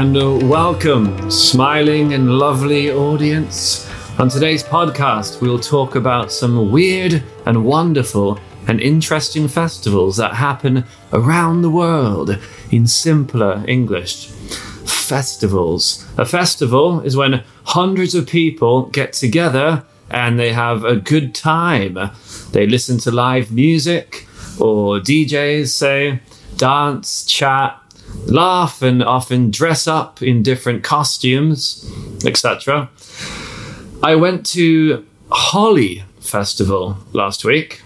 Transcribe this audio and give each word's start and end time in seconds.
And 0.00 0.48
welcome, 0.48 1.30
smiling 1.30 2.14
and 2.14 2.38
lovely 2.38 2.90
audience. 2.90 3.86
On 4.18 4.30
today's 4.30 4.64
podcast, 4.64 5.42
we'll 5.42 5.60
talk 5.60 5.94
about 5.94 6.32
some 6.32 6.72
weird 6.72 7.22
and 7.44 7.66
wonderful 7.66 8.40
and 8.66 8.80
interesting 8.80 9.46
festivals 9.46 10.16
that 10.16 10.32
happen 10.32 10.86
around 11.12 11.60
the 11.60 11.68
world 11.68 12.38
in 12.70 12.86
simpler 12.86 13.62
English. 13.68 14.28
Festivals. 14.86 16.08
A 16.16 16.24
festival 16.24 17.00
is 17.02 17.14
when 17.14 17.44
hundreds 17.64 18.14
of 18.14 18.26
people 18.26 18.86
get 18.86 19.12
together 19.12 19.84
and 20.10 20.40
they 20.40 20.54
have 20.54 20.82
a 20.82 20.96
good 20.96 21.34
time. 21.34 21.98
They 22.52 22.66
listen 22.66 22.96
to 23.00 23.10
live 23.10 23.52
music 23.52 24.26
or 24.58 24.98
DJs, 24.98 25.68
say, 25.68 26.20
dance, 26.56 27.26
chat, 27.26 27.79
laugh, 28.26 28.82
and 28.82 29.02
often 29.02 29.50
dress 29.50 29.86
up 29.86 30.22
in 30.22 30.42
different 30.42 30.82
costumes, 30.82 31.90
etc. 32.24 32.90
I 34.02 34.14
went 34.14 34.46
to 34.46 35.06
Holi 35.30 36.04
Festival 36.20 36.96
last 37.12 37.44
week. 37.44 37.82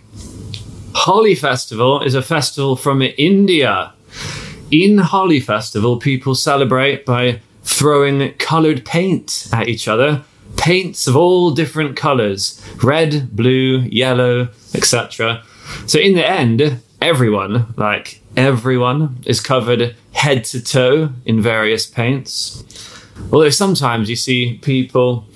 Holi 0.95 1.35
Festival 1.35 2.03
is 2.03 2.15
a 2.15 2.23
festival 2.23 2.77
from 2.77 3.03
India. 3.03 3.93
In 4.71 4.99
Holi 4.99 5.41
Festival, 5.41 5.99
people 5.99 6.35
celebrate 6.35 7.05
by 7.05 7.41
throwing 7.63 8.33
coloured 8.35 8.85
paint 8.85 9.49
at 9.53 9.69
each 9.69 9.89
other. 9.89 10.23
Paints 10.57 11.09
of 11.09 11.17
all 11.17 11.51
different 11.51 11.97
colours 11.97 12.63
red, 12.83 13.35
blue, 13.35 13.79
yellow, 13.81 14.49
etc. 14.75 15.43
So, 15.87 15.99
in 15.99 16.15
the 16.15 16.29
end, 16.29 16.81
everyone, 17.01 17.75
like 17.77 18.21
everyone, 18.37 19.19
is 19.27 19.41
covered 19.41 19.95
head 20.13 20.45
to 20.45 20.63
toe 20.63 21.11
in 21.25 21.41
various 21.41 21.87
paints. 21.87 22.63
Although 23.33 23.51
sometimes 23.51 24.11
you 24.11 24.17
see 24.17 24.59
people, 24.59 25.27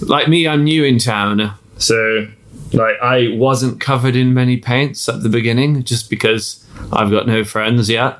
like 0.00 0.28
me, 0.28 0.48
I'm 0.48 0.64
new 0.64 0.84
in 0.84 0.98
town, 0.98 1.52
so 1.78 2.28
like 2.72 2.96
I 3.02 3.34
wasn't 3.36 3.80
covered 3.80 4.16
in 4.16 4.34
many 4.34 4.56
paints 4.56 5.08
at 5.08 5.22
the 5.22 5.28
beginning 5.28 5.84
just 5.84 6.10
because 6.10 6.64
I've 6.92 7.10
got 7.10 7.26
no 7.26 7.44
friends 7.44 7.88
yet 7.88 8.16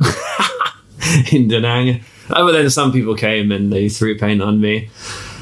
in 1.33 1.49
Da 1.49 1.61
Nang. 1.61 2.01
Uh, 2.31 2.45
But 2.45 2.53
then 2.53 2.71
some 2.71 2.93
people 2.93 3.15
came 3.15 3.53
and 3.53 3.73
they 3.73 3.89
threw 3.89 4.17
paint 4.17 4.43
on 4.43 4.61
me. 4.61 4.89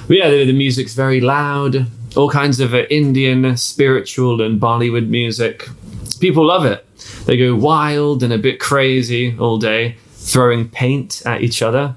But 0.08 0.16
yeah, 0.16 0.30
the, 0.30 0.44
the 0.44 0.52
music's 0.52 0.94
very 0.94 1.20
loud, 1.20 1.86
all 2.16 2.28
kinds 2.30 2.58
of 2.60 2.74
uh, 2.74 2.84
Indian 2.90 3.56
spiritual 3.56 4.40
and 4.42 4.60
Bollywood 4.60 5.08
music. 5.08 5.68
People 6.22 6.46
love 6.46 6.64
it. 6.64 6.86
They 7.26 7.36
go 7.36 7.56
wild 7.56 8.22
and 8.22 8.32
a 8.32 8.38
bit 8.38 8.60
crazy 8.60 9.36
all 9.40 9.58
day, 9.58 9.96
throwing 10.12 10.68
paint 10.68 11.20
at 11.26 11.42
each 11.42 11.62
other. 11.62 11.96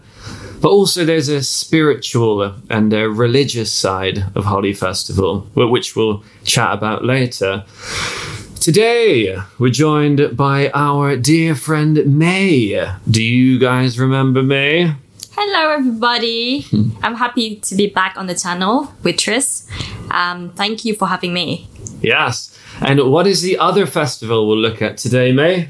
But 0.59 0.69
also, 0.69 1.05
there's 1.05 1.29
a 1.29 1.43
spiritual 1.43 2.55
and 2.71 2.91
a 2.91 3.07
religious 3.07 3.71
side 3.71 4.25
of 4.33 4.45
Holi 4.45 4.73
Festival, 4.73 5.41
which 5.53 5.95
we'll 5.95 6.23
chat 6.43 6.73
about 6.73 7.05
later. 7.05 7.65
Today, 8.59 9.37
we're 9.59 9.69
joined 9.69 10.35
by 10.35 10.71
our 10.73 11.15
dear 11.15 11.53
friend 11.53 12.17
May. 12.17 12.91
Do 13.07 13.21
you 13.21 13.59
guys 13.59 13.99
remember 13.99 14.41
May? 14.41 14.95
Hello, 15.33 15.69
everybody. 15.69 16.65
I'm 17.03 17.13
happy 17.13 17.57
to 17.57 17.75
be 17.75 17.89
back 17.91 18.17
on 18.17 18.25
the 18.25 18.33
channel 18.33 18.91
with 19.03 19.17
Tris. 19.17 19.69
Um, 20.09 20.49
thank 20.55 20.83
you 20.83 20.95
for 20.95 21.07
having 21.07 21.31
me. 21.31 21.69
Yes. 22.01 22.57
And 22.81 23.11
what 23.11 23.27
is 23.27 23.41
the 23.41 23.57
other 23.57 23.85
festival 23.85 24.47
we'll 24.47 24.57
look 24.57 24.81
at 24.81 24.97
today, 24.97 25.31
May? 25.31 25.69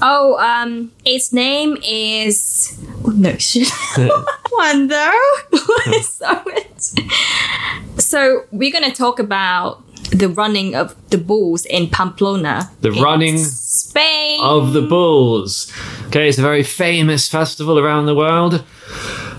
Oh, 0.00 0.36
um, 0.38 0.92
its 1.04 1.32
name 1.32 1.76
is. 1.84 2.78
Oh, 3.04 3.10
no, 3.10 3.36
shit. 3.38 3.68
Wonder. 4.52 5.10
What 5.50 5.86
is 5.88 6.22
it? 6.46 8.00
So, 8.00 8.44
we're 8.50 8.72
going 8.72 8.84
to 8.90 8.96
talk 8.96 9.18
about 9.18 9.82
the 10.10 10.28
running 10.28 10.74
of 10.74 10.94
the 11.10 11.18
bulls 11.18 11.64
in 11.66 11.88
Pamplona. 11.88 12.70
The 12.80 12.92
in 12.92 13.02
running 13.02 13.38
Spain. 13.38 14.40
of 14.42 14.72
the 14.72 14.82
Bulls. 14.82 15.72
Okay, 16.06 16.28
it's 16.28 16.38
a 16.38 16.42
very 16.42 16.62
famous 16.62 17.28
festival 17.28 17.78
around 17.78 18.06
the 18.06 18.14
world 18.14 18.64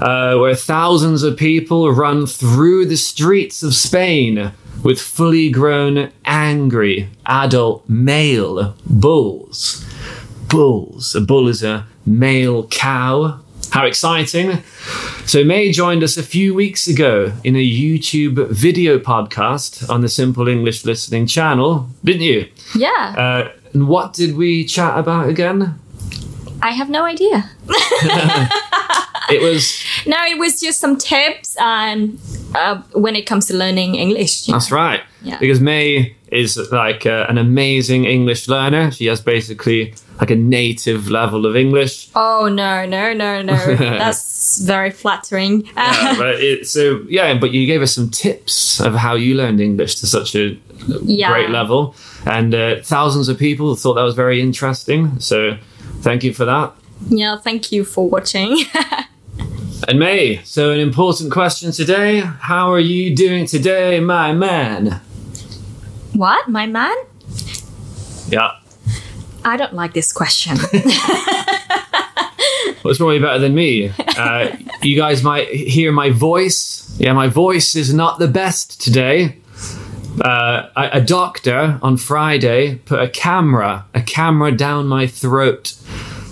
uh, 0.02 0.36
where 0.38 0.56
thousands 0.56 1.24
of 1.24 1.38
people 1.38 1.90
run 1.92 2.26
through 2.28 2.88
the 2.88 2.98
streets 2.98 3.64
of 3.64 3.74
Spain 3.74 4.52
with 4.86 5.02
fully 5.02 5.50
grown, 5.50 6.12
angry, 6.26 7.10
adult 7.26 7.90
male 7.90 8.76
bulls. 8.86 9.84
Bulls. 10.48 11.16
A 11.16 11.22
bull 11.22 11.48
is 11.48 11.64
a 11.64 11.88
male 12.06 12.68
cow. 12.68 13.40
How 13.72 13.88
exciting! 13.88 14.62
So, 15.26 15.44
May 15.44 15.72
joined 15.72 16.04
us 16.04 16.18
a 16.18 16.24
few 16.24 16.54
weeks 16.54 16.88
ago 16.88 17.34
in 17.44 17.56
a 17.56 17.68
YouTube 17.68 18.50
video 18.52 19.00
podcast 19.00 19.90
on 19.90 20.02
the 20.02 20.08
Simple 20.08 20.48
English 20.48 20.86
Listening 20.86 21.26
channel, 21.26 21.90
didn't 22.04 22.22
you? 22.22 22.48
yeah. 22.76 23.16
Uh, 23.18 23.52
and 23.74 23.88
what 23.88 24.14
did 24.14 24.38
we 24.38 24.66
chat 24.66 25.00
about 25.00 25.28
again? 25.28 25.80
I 26.62 26.72
have 26.72 26.90
no 26.92 27.04
idea. 27.04 27.50
It 29.28 29.42
was 29.42 29.84
No, 30.06 30.18
it 30.28 30.38
was 30.38 30.60
just 30.62 30.80
some 30.80 30.98
tips 30.98 31.58
um, 31.58 32.20
uh, 32.54 32.80
when 32.94 33.16
it 33.16 33.26
comes 33.26 33.48
to 33.48 33.56
learning 33.56 33.96
English. 33.96 34.46
that's 34.46 34.72
right. 34.72 35.02
Yeah. 35.24 35.40
Because 35.40 35.60
May 35.60 36.16
is 36.32 36.58
like 36.72 37.08
uh, 37.08 37.26
an 37.28 37.40
amazing 37.40 38.06
English 38.06 38.48
learner. 38.48 38.92
She 38.92 39.08
has 39.08 39.22
basically 39.22 39.96
like 40.20 40.30
a 40.30 40.36
native 40.36 41.10
level 41.10 41.48
of 41.48 41.56
English. 41.56 42.10
Oh 42.16 42.48
no, 42.50 42.86
no, 42.86 43.14
no, 43.14 43.42
no! 43.42 43.56
That's 43.76 44.60
very 44.62 44.92
flattering. 44.92 45.68
Uh, 45.76 46.16
but 46.18 46.36
it, 46.40 46.68
so 46.68 47.02
yeah, 47.10 47.34
but 47.40 47.50
you 47.52 47.66
gave 47.66 47.82
us 47.82 47.94
some 47.96 48.10
tips 48.12 48.80
of 48.80 48.94
how 48.94 49.16
you 49.16 49.34
learned 49.34 49.60
English 49.60 49.96
to 49.96 50.06
such 50.08 50.36
a 50.36 50.56
Yeah. 51.04 51.32
great 51.32 51.50
level, 51.50 51.96
and 52.28 52.54
uh, 52.54 52.76
thousands 52.84 53.28
of 53.28 53.40
people 53.40 53.76
thought 53.76 53.96
that 53.96 54.04
was 54.04 54.14
very 54.16 54.40
interesting. 54.40 55.20
So 55.20 55.58
thank 56.02 56.24
you 56.24 56.32
for 56.34 56.46
that. 56.46 56.74
Yeah, 57.10 57.38
thank 57.38 57.72
you 57.72 57.84
for 57.86 58.10
watching. 58.10 58.58
And 59.88 60.00
May, 60.00 60.42
so 60.44 60.72
an 60.72 60.80
important 60.80 61.32
question 61.32 61.72
today. 61.72 62.22
How 62.22 62.72
are 62.72 62.80
you 62.80 63.16
doing 63.16 63.46
today, 63.46 64.00
my 64.00 64.34
man? 64.34 65.02
what, 66.14 66.50
my 66.50 66.66
man? 66.66 66.96
Yeah. 68.30 68.52
I 69.44 69.58
don't 69.58 69.74
like 69.74 69.94
this 69.94 70.12
question. 70.12 70.58
It's 72.88 73.00
probably 73.00 73.20
better 73.20 73.40
than 73.40 73.56
me. 73.56 73.92
Uh, 74.16 74.56
you 74.84 74.96
guys 74.96 75.24
might 75.24 75.48
hear 75.50 75.92
my 75.92 76.12
voice. 76.12 76.96
Yeah, 77.00 77.14
my 77.14 77.28
voice 77.28 77.76
is 77.76 77.94
not 77.94 78.20
the 78.20 78.28
best 78.28 78.80
today. 78.80 79.38
Uh, 80.22 80.70
a, 80.76 80.90
a 80.94 81.02
doctor 81.02 81.80
on 81.82 81.98
Friday 81.98 82.76
put 82.86 83.02
a 83.02 83.10
camera, 83.10 83.86
a 83.94 84.02
camera 84.02 84.52
down 84.52 84.88
my 84.88 85.08
throat, 85.08 85.74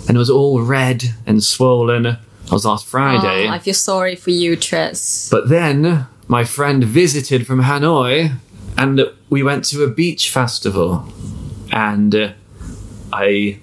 and 0.08 0.16
it 0.16 0.20
was 0.20 0.30
all 0.30 0.62
red 0.62 1.04
and 1.26 1.44
swollen. 1.44 2.04
That 2.04 2.20
was 2.52 2.66
last 2.66 2.86
Friday. 2.86 3.48
Oh, 3.48 3.52
I 3.52 3.60
feel 3.60 3.74
sorry 3.74 4.16
for 4.16 4.30
you, 4.32 4.56
Tris. 4.56 5.30
But 5.30 5.50
then 5.50 6.08
my 6.28 6.44
friend 6.44 6.84
visited 6.84 7.48
from 7.48 7.62
Hanoi, 7.62 8.38
and 8.78 9.02
we 9.30 9.44
went 9.44 9.66
to 9.66 9.84
a 9.84 9.88
beach 9.88 10.30
festival, 10.30 11.08
and 11.72 12.14
uh, 12.16 12.32
I 13.12 13.60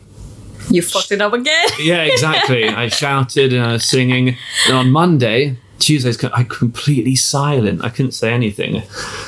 You 0.71 0.83
fucked 0.83 1.13
it 1.13 1.21
up 1.21 1.33
again. 1.33 1.69
yeah, 1.81 2.03
exactly. 2.05 2.65
I 2.69 2.89
shouted 2.89 3.53
and 3.53 3.65
I 3.65 3.73
was 3.73 3.85
singing. 3.89 4.37
And 4.67 4.77
on 4.77 4.91
Monday, 4.91 5.57
Tuesdays, 5.81 6.23
I 6.25 6.45
completely 6.45 7.17
silent. 7.17 7.83
I 7.85 7.89
couldn't 7.89 8.13
say 8.13 8.33
anything. 8.33 8.83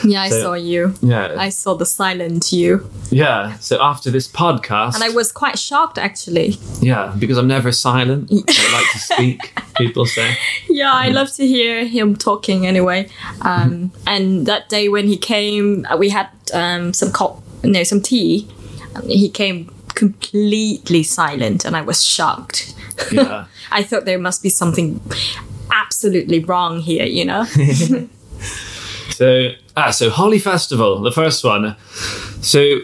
yeah, 0.05 0.23
I 0.23 0.29
So- 0.31 0.41
saw 0.43 0.55
you. 0.55 0.95
Yeah, 1.03 1.35
I 1.39 1.49
saw 1.51 1.75
the 1.75 1.87
silent 1.87 2.53
you, 2.53 2.89
yeah. 3.11 3.57
So 3.59 3.83
after 3.83 4.11
this 4.11 4.29
podcast, 4.29 4.95
and 4.95 5.03
I 5.05 5.09
was 5.09 5.33
quite 5.33 5.59
shocked 5.59 5.99
actually. 5.99 6.59
yeah, 6.81 7.13
because 7.19 7.39
I'm 7.39 7.49
never 7.49 7.73
silent. 7.73 8.31
I 8.31 8.73
like 8.73 8.93
to 8.93 8.99
speak. 8.99 9.39
People 9.77 10.05
say, 10.07 10.37
Yeah, 10.69 10.93
I 10.93 11.09
love 11.09 11.33
to 11.37 11.47
hear 11.47 11.87
him 11.87 12.15
talking 12.15 12.67
anyway. 12.67 13.09
Um, 13.41 13.91
and 14.07 14.47
that 14.47 14.69
day 14.69 14.89
when 14.91 15.07
he 15.09 15.17
came, 15.17 15.87
uh, 15.91 15.97
we 15.97 16.11
had 16.11 16.29
um, 16.53 16.93
some 16.93 17.11
co- 17.11 17.43
no 17.65 17.83
some 17.85 18.01
tea. 18.03 18.47
Um, 18.95 19.09
He 19.09 19.29
came 19.31 19.71
completely 19.95 21.03
silent, 21.03 21.65
and 21.65 21.75
I 21.77 21.81
was 21.83 22.03
shocked. 22.05 22.75
yeah, 23.11 23.47
I 23.71 23.83
thought 23.83 24.05
there 24.05 24.19
must 24.19 24.43
be 24.43 24.51
something 24.51 25.01
absolutely 25.73 26.41
wrong 26.41 26.81
here, 26.81 27.07
you 27.07 27.25
know? 27.25 27.47
So 29.13 29.53
ah, 29.77 29.91
so 29.91 30.11
Holi 30.11 30.39
Festival, 30.39 31.01
the 31.01 31.13
first 31.13 31.45
one. 31.45 31.77
So 32.41 32.79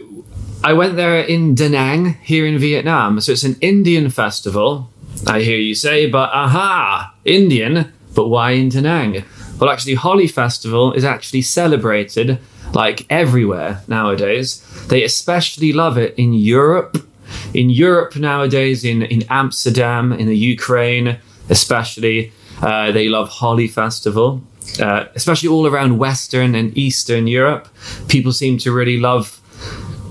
I 0.63 0.73
went 0.73 0.97
there 0.97 1.21
in 1.21 1.55
Da 1.55 1.69
Nang 1.69 2.15
here 2.23 2.47
in 2.47 2.59
Vietnam. 2.59 3.21
So 3.21 3.33
it's 3.33 3.45
an 3.45 3.57
Indian 3.61 4.11
festival. 4.11 4.91
I 5.27 5.41
hear 5.41 5.59
you 5.59 5.75
say, 5.75 6.09
but 6.09 6.31
aha, 6.33 7.15
Indian. 7.25 7.93
But 8.15 8.29
why 8.29 8.53
in 8.53 8.69
Da 8.69 8.81
Nang? 8.81 9.25
Well, 9.59 9.71
actually, 9.71 9.95
Holi 9.95 10.29
Festival 10.29 10.93
is 10.93 11.05
actually 11.05 11.43
celebrated 11.43 12.39
like 12.73 13.07
everywhere 13.11 13.83
nowadays. 13.89 14.63
They 14.89 15.03
especially 15.03 15.73
love 15.73 15.99
it 15.99 16.15
in 16.17 16.35
Europe. 16.35 17.05
In 17.53 17.69
Europe 17.69 18.15
nowadays, 18.17 18.85
in, 18.85 19.03
in 19.03 19.25
Amsterdam, 19.29 20.13
in 20.13 20.29
the 20.29 20.37
Ukraine, 20.37 21.19
especially. 21.49 22.33
Uh, 22.63 22.93
they 22.93 23.09
love 23.09 23.29
Holi 23.29 23.69
Festival, 23.69 24.43
uh, 24.81 25.07
especially 25.15 25.49
all 25.49 25.67
around 25.67 25.99
Western 25.99 26.55
and 26.55 26.77
Eastern 26.77 27.27
Europe. 27.27 27.69
People 28.09 28.33
seem 28.33 28.59
to 28.59 28.73
really 28.73 28.99
love, 28.99 29.41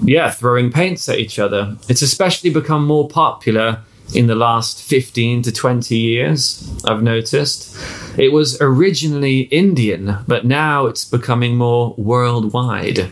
yeah, 0.04 0.30
throwing 0.32 0.72
paints 0.72 1.10
at 1.10 1.20
each 1.20 1.40
other. 1.40 1.76
It's 1.90 2.02
especially 2.02 2.50
become 2.50 2.86
more 2.86 3.08
popular 3.08 3.80
in 4.14 4.28
the 4.28 4.36
last 4.36 4.82
15 4.84 5.42
to 5.44 5.52
20 5.52 5.96
years, 5.96 6.70
I've 6.86 7.04
noticed. 7.04 7.78
It 8.18 8.32
was 8.32 8.60
originally 8.62 9.42
Indian, 9.42 10.20
but 10.28 10.46
now 10.46 10.86
it's 10.86 11.06
becoming 11.06 11.58
more 11.58 11.94
worldwide. 11.98 13.12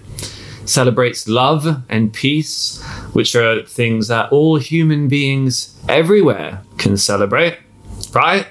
Celebrates 0.65 1.27
love 1.27 1.83
and 1.89 2.11
peace, 2.11 2.81
which 3.13 3.35
are 3.35 3.61
things 3.63 4.07
that 4.07 4.31
all 4.31 4.57
human 4.57 5.07
beings 5.07 5.75
everywhere 5.87 6.61
can 6.77 6.97
celebrate, 6.97 7.57
right? 8.13 8.47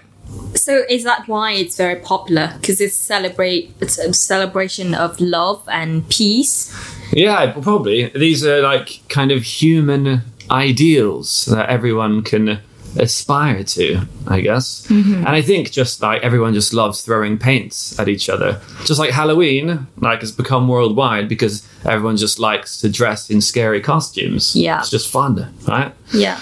So 0.64 0.82
is 0.88 1.04
that 1.04 1.28
why 1.28 1.52
it's 1.52 1.76
very 1.76 1.96
popular? 1.96 2.54
Because 2.58 2.80
it's 2.80 2.96
celebrate 2.96 3.74
it's 3.82 3.98
a 3.98 4.14
celebration 4.14 4.94
of 4.94 5.20
love 5.20 5.62
and 5.70 6.08
peace. 6.08 6.74
Yeah, 7.12 7.52
probably. 7.52 8.08
These 8.08 8.46
are 8.46 8.62
like 8.62 9.00
kind 9.10 9.30
of 9.30 9.42
human 9.42 10.22
ideals 10.50 11.44
that 11.50 11.68
everyone 11.68 12.22
can 12.22 12.60
aspire 12.96 13.62
to, 13.64 14.08
I 14.26 14.40
guess. 14.40 14.86
Mm-hmm. 14.86 15.26
And 15.26 15.28
I 15.28 15.42
think 15.42 15.70
just 15.70 16.00
like 16.00 16.22
everyone 16.22 16.54
just 16.54 16.72
loves 16.72 17.02
throwing 17.02 17.36
paints 17.36 17.98
at 17.98 18.08
each 18.08 18.30
other. 18.30 18.58
Just 18.84 18.98
like 18.98 19.10
Halloween, 19.10 19.86
like 19.98 20.20
has 20.20 20.32
become 20.32 20.66
worldwide 20.68 21.28
because 21.28 21.68
everyone 21.84 22.16
just 22.16 22.38
likes 22.38 22.80
to 22.80 22.88
dress 22.88 23.28
in 23.28 23.42
scary 23.42 23.82
costumes. 23.82 24.56
Yeah. 24.56 24.78
It's 24.78 24.88
just 24.88 25.10
fun, 25.10 25.52
right? 25.68 25.92
Yeah. 26.14 26.40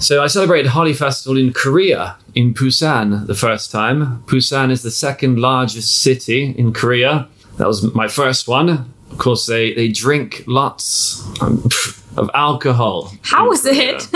So 0.00 0.22
I 0.22 0.28
celebrated 0.28 0.68
Holi 0.68 0.94
Festival 0.94 1.36
in 1.36 1.52
Korea, 1.52 2.16
in 2.34 2.54
Busan, 2.54 3.26
the 3.26 3.34
first 3.34 3.72
time. 3.72 4.22
Busan 4.26 4.70
is 4.70 4.82
the 4.82 4.92
second 4.92 5.40
largest 5.40 6.02
city 6.02 6.54
in 6.56 6.72
Korea. 6.72 7.28
That 7.56 7.66
was 7.66 7.94
my 7.94 8.06
first 8.06 8.46
one. 8.46 8.92
Of 9.10 9.18
course, 9.18 9.46
they, 9.46 9.74
they 9.74 9.88
drink 9.88 10.44
lots 10.46 11.20
um, 11.42 11.68
of 12.16 12.30
alcohol. 12.32 13.12
How 13.22 13.48
was 13.48 13.66
it? 13.66 14.08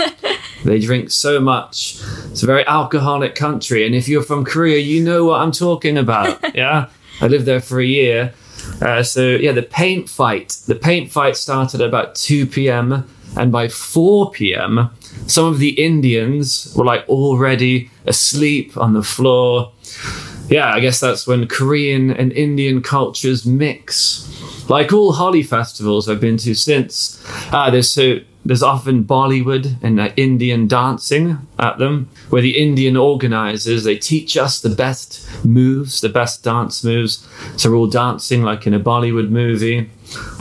They 0.63 0.79
drink 0.79 1.11
so 1.11 1.41
much. 1.41 1.99
It's 2.31 2.43
a 2.43 2.45
very 2.45 2.65
alcoholic 2.65 3.35
country. 3.35 3.85
And 3.85 3.93
if 3.93 4.07
you're 4.07 4.23
from 4.23 4.45
Korea, 4.45 4.77
you 4.77 5.03
know 5.03 5.25
what 5.25 5.41
I'm 5.41 5.51
talking 5.51 5.97
about. 5.97 6.39
yeah. 6.55 6.89
I 7.19 7.27
lived 7.27 7.45
there 7.45 7.59
for 7.59 7.81
a 7.81 7.85
year. 7.85 8.33
Uh, 8.81 9.03
so, 9.03 9.31
yeah, 9.31 9.51
the 9.51 9.63
paint 9.63 10.09
fight. 10.09 10.57
The 10.65 10.75
paint 10.75 11.11
fight 11.11 11.35
started 11.35 11.81
at 11.81 11.87
about 11.87 12.15
2 12.15 12.45
p.m. 12.45 13.05
And 13.35 13.51
by 13.51 13.67
4 13.67 14.31
p.m., 14.31 14.89
some 15.27 15.45
of 15.45 15.59
the 15.59 15.69
Indians 15.83 16.73
were 16.75 16.85
like 16.85 17.07
already 17.07 17.89
asleep 18.05 18.77
on 18.77 18.93
the 18.93 19.03
floor. 19.03 19.71
Yeah, 20.49 20.73
I 20.73 20.79
guess 20.79 20.99
that's 20.99 21.25
when 21.25 21.47
Korean 21.47 22.11
and 22.11 22.31
Indian 22.33 22.81
cultures 22.81 23.45
mix. 23.45 24.29
Like 24.69 24.93
all 24.93 25.13
Holi 25.13 25.43
festivals 25.43 26.07
I've 26.07 26.21
been 26.21 26.37
to 26.37 26.53
since, 26.53 27.23
uh, 27.51 27.69
there's 27.69 27.89
so 27.89 28.19
there's 28.45 28.63
often 28.63 29.05
Bollywood 29.05 29.81
and 29.81 29.99
uh, 29.99 30.09
Indian 30.17 30.67
dancing 30.67 31.37
at 31.59 31.77
them, 31.77 32.09
where 32.29 32.41
the 32.41 32.61
Indian 32.61 32.97
organizers 32.97 33.83
they 33.83 33.97
teach 33.97 34.35
us 34.35 34.59
the 34.59 34.69
best 34.69 35.25
moves, 35.45 36.01
the 36.01 36.09
best 36.09 36.43
dance 36.43 36.83
moves. 36.83 37.25
So 37.55 37.71
we're 37.71 37.77
all 37.77 37.87
dancing 37.87 38.43
like 38.43 38.67
in 38.67 38.73
a 38.73 38.79
Bollywood 38.79 39.29
movie. 39.29 39.89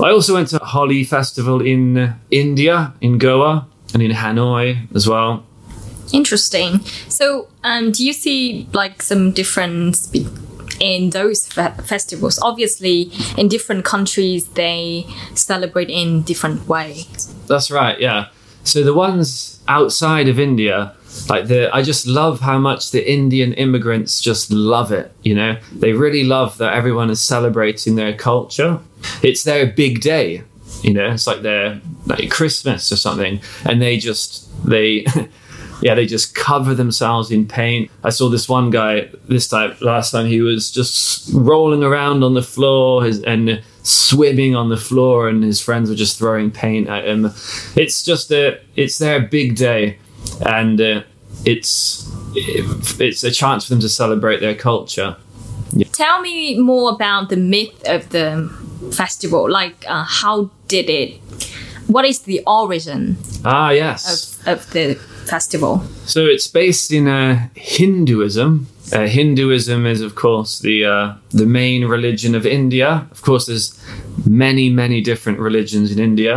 I 0.00 0.10
also 0.10 0.34
went 0.34 0.48
to 0.48 0.58
Holi 0.58 1.04
festival 1.04 1.60
in 1.60 2.14
India, 2.30 2.92
in 3.00 3.18
Goa, 3.18 3.68
and 3.92 4.02
in 4.02 4.10
Hanoi 4.12 4.86
as 4.94 5.08
well. 5.08 5.44
Interesting. 6.12 6.80
So, 7.08 7.48
um, 7.64 7.92
do 7.92 8.04
you 8.04 8.12
see 8.12 8.68
like 8.72 9.02
some 9.02 9.32
difference 9.32 10.06
be- 10.08 10.26
in 10.80 11.10
those 11.10 11.46
fe- 11.46 11.72
festivals? 11.84 12.38
Obviously, 12.42 13.10
in 13.38 13.48
different 13.48 13.84
countries, 13.84 14.46
they 14.48 15.06
celebrate 15.34 15.88
in 15.90 16.22
different 16.22 16.68
ways. 16.68 17.32
That's 17.46 17.70
right, 17.70 17.98
yeah. 18.00 18.28
So 18.64 18.82
the 18.82 18.94
ones 18.94 19.60
outside 19.68 20.28
of 20.28 20.38
India, 20.38 20.94
like 21.28 21.46
the 21.46 21.74
I 21.74 21.82
just 21.82 22.06
love 22.06 22.40
how 22.40 22.58
much 22.58 22.90
the 22.90 23.10
Indian 23.10 23.52
immigrants 23.54 24.20
just 24.20 24.50
love 24.50 24.92
it, 24.92 25.12
you 25.22 25.34
know? 25.34 25.56
They 25.72 25.92
really 25.92 26.24
love 26.24 26.58
that 26.58 26.74
everyone 26.74 27.10
is 27.10 27.20
celebrating 27.20 27.96
their 27.96 28.14
culture. 28.14 28.78
It's 29.22 29.44
their 29.44 29.66
big 29.66 30.00
day, 30.00 30.44
you 30.82 30.92
know, 30.92 31.10
it's 31.10 31.26
like 31.26 31.42
their 31.42 31.80
like 32.06 32.30
Christmas 32.30 32.90
or 32.92 32.96
something. 32.96 33.40
And 33.64 33.80
they 33.80 33.98
just 33.98 34.48
they 34.66 35.06
yeah, 35.82 35.94
they 35.94 36.06
just 36.06 36.34
cover 36.34 36.74
themselves 36.74 37.30
in 37.30 37.46
paint. 37.46 37.90
I 38.04 38.10
saw 38.10 38.28
this 38.28 38.48
one 38.48 38.70
guy 38.70 39.10
this 39.28 39.48
time 39.48 39.76
last 39.80 40.10
time 40.10 40.26
he 40.26 40.40
was 40.40 40.70
just 40.70 41.30
rolling 41.32 41.82
around 41.82 42.22
on 42.22 42.34
the 42.34 42.42
floor 42.42 43.04
his, 43.04 43.22
and 43.22 43.62
swimming 43.82 44.54
on 44.54 44.68
the 44.68 44.76
floor 44.76 45.28
and 45.28 45.42
his 45.42 45.60
friends 45.60 45.90
were 45.90 45.96
just 45.96 46.18
throwing 46.18 46.50
paint 46.50 46.88
at 46.88 47.06
him. 47.06 47.26
It's 47.76 48.02
just 48.02 48.30
a 48.32 48.60
it's 48.76 48.98
their 48.98 49.20
big 49.20 49.56
day 49.56 49.98
and 50.46 50.80
uh, 50.80 51.02
it's 51.44 52.08
it's 52.34 53.24
a 53.24 53.30
chance 53.30 53.64
for 53.64 53.70
them 53.70 53.80
to 53.80 53.88
celebrate 53.88 54.40
their 54.40 54.54
culture. 54.54 55.16
Tell 55.92 56.20
me 56.20 56.58
more 56.58 56.90
about 56.92 57.28
the 57.28 57.36
myth 57.36 57.82
of 57.86 58.10
the 58.10 58.50
festival. 58.94 59.50
Like, 59.50 59.84
uh, 59.88 60.04
how 60.04 60.50
did 60.72 60.88
it? 60.90 61.08
What 61.86 62.04
is 62.04 62.18
the 62.20 62.40
origin 62.46 63.16
Ah, 63.44 63.70
yes. 63.70 64.00
of, 64.46 64.48
of 64.54 64.60
the 64.72 64.94
festival? 65.28 65.82
So 66.06 66.20
it's 66.34 66.48
based 66.48 66.90
in 66.92 67.06
uh, 67.08 67.48
Hinduism. 67.54 68.66
Uh, 68.92 69.06
Hinduism 69.06 69.86
is, 69.86 70.00
of 70.00 70.14
course, 70.14 70.60
the 70.60 70.84
uh, 70.94 71.14
the 71.42 71.46
main 71.46 71.80
religion 71.96 72.34
of 72.34 72.44
India. 72.46 73.06
Of 73.10 73.20
course, 73.22 73.44
there's 73.46 73.68
many, 74.26 74.68
many 74.70 75.00
different 75.00 75.38
religions 75.38 75.90
in 75.92 75.98
India, 75.98 76.34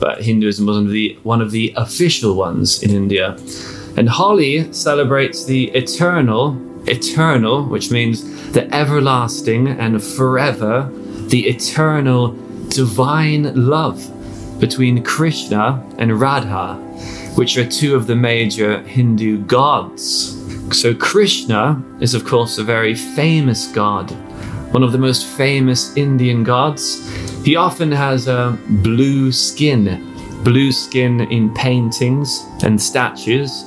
but 0.00 0.14
Hinduism 0.24 0.66
was 0.66 0.76
one 0.76 0.86
of 0.86 0.92
the 0.92 1.18
one 1.24 1.42
of 1.46 1.50
the 1.50 1.72
official 1.76 2.32
ones 2.48 2.82
in 2.82 2.90
India. 2.90 3.36
And 3.96 4.08
Holi 4.08 4.72
celebrates 4.72 5.44
the 5.44 5.70
eternal, 5.82 6.56
eternal, 6.86 7.64
which 7.72 7.90
means 7.90 8.22
the 8.52 8.64
everlasting 8.74 9.68
and 9.68 10.02
forever, 10.02 10.88
the 11.28 11.40
eternal 11.54 12.34
divine 12.72 13.54
love 13.54 14.00
between 14.58 15.02
Krishna 15.02 15.84
and 15.98 16.18
Radha, 16.18 16.74
which 17.34 17.58
are 17.58 17.68
two 17.68 17.94
of 17.94 18.06
the 18.06 18.16
major 18.16 18.80
Hindu 18.82 19.44
gods. 19.44 20.38
So, 20.76 20.94
Krishna 20.94 21.82
is, 22.00 22.14
of 22.14 22.24
course, 22.24 22.58
a 22.58 22.64
very 22.64 22.94
famous 22.94 23.66
god, 23.72 24.10
one 24.72 24.82
of 24.82 24.92
the 24.92 24.98
most 24.98 25.26
famous 25.26 25.94
Indian 25.96 26.44
gods. 26.44 27.06
He 27.44 27.56
often 27.56 27.92
has 27.92 28.26
a 28.26 28.58
blue 28.68 29.32
skin, 29.32 30.14
blue 30.42 30.72
skin 30.72 31.20
in 31.30 31.52
paintings 31.54 32.46
and 32.62 32.80
statues, 32.80 33.64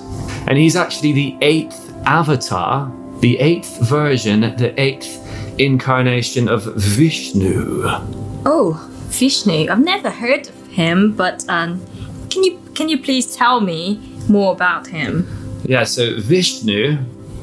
and 0.47 0.57
he's 0.57 0.75
actually 0.75 1.11
the 1.11 1.37
eighth 1.41 1.93
avatar, 2.05 2.91
the 3.19 3.37
eighth 3.39 3.87
version, 3.87 4.41
the 4.41 4.73
eighth 4.79 5.21
incarnation 5.59 6.47
of 6.49 6.63
Vishnu. 6.75 7.83
Oh, 8.45 8.91
Vishnu. 9.19 9.69
I've 9.69 9.83
never 9.83 10.09
heard 10.09 10.47
of 10.47 10.67
him, 10.67 11.13
but 11.13 11.45
um, 11.49 11.85
can 12.29 12.43
you 12.43 12.59
can 12.75 12.89
you 12.89 13.01
please 13.01 13.35
tell 13.35 13.61
me 13.61 13.99
more 14.29 14.51
about 14.53 14.87
him? 14.87 15.27
Yeah, 15.63 15.83
so 15.83 16.19
Vishnu. 16.19 16.97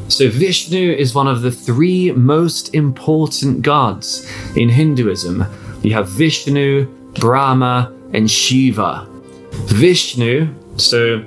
So 0.09 0.29
Vishnu 0.29 0.93
is 0.93 1.14
one 1.14 1.26
of 1.26 1.41
the 1.41 1.50
three 1.50 2.12
most 2.12 2.75
important 2.75 3.62
gods 3.62 4.31
in 4.57 4.69
Hinduism. 4.69 5.47
You 5.83 5.95
have 5.95 6.09
Vishnu, 6.09 6.87
Brahma, 7.14 7.91
and 8.12 8.31
Shiva. 8.31 9.07
Vishnu, 9.67 10.49
so 10.76 11.25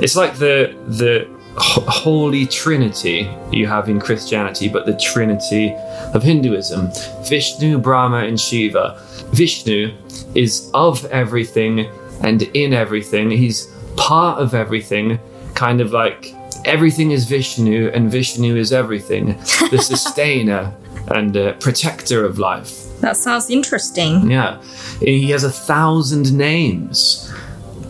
it's 0.00 0.16
like 0.16 0.36
the 0.36 0.76
the 0.88 1.26
holy 1.56 2.46
trinity 2.46 3.28
you 3.50 3.66
have 3.66 3.88
in 3.88 3.98
Christianity, 3.98 4.68
but 4.68 4.86
the 4.86 4.96
trinity 4.96 5.74
of 6.14 6.22
Hinduism. 6.22 6.90
Vishnu, 7.28 7.78
Brahma, 7.78 8.18
and 8.18 8.38
Shiva. 8.38 9.02
Vishnu 9.32 9.92
is 10.34 10.70
of 10.74 11.04
everything 11.06 11.90
and 12.22 12.42
in 12.54 12.72
everything. 12.72 13.30
He's 13.30 13.68
part 13.96 14.40
of 14.40 14.54
everything, 14.54 15.18
kind 15.54 15.80
of 15.80 15.92
like 15.92 16.34
everything 16.64 17.10
is 17.10 17.26
Vishnu 17.26 17.90
and 17.94 18.10
Vishnu 18.10 18.56
is 18.56 18.72
everything, 18.72 19.26
the 19.70 19.78
sustainer 19.80 20.74
and 21.08 21.36
uh, 21.36 21.52
protector 21.54 22.24
of 22.24 22.38
life. 22.38 22.84
That 23.00 23.16
sounds 23.16 23.48
interesting. 23.50 24.30
Yeah. 24.30 24.60
He 25.00 25.30
has 25.30 25.44
a 25.44 25.50
thousand 25.50 26.36
names. 26.36 27.32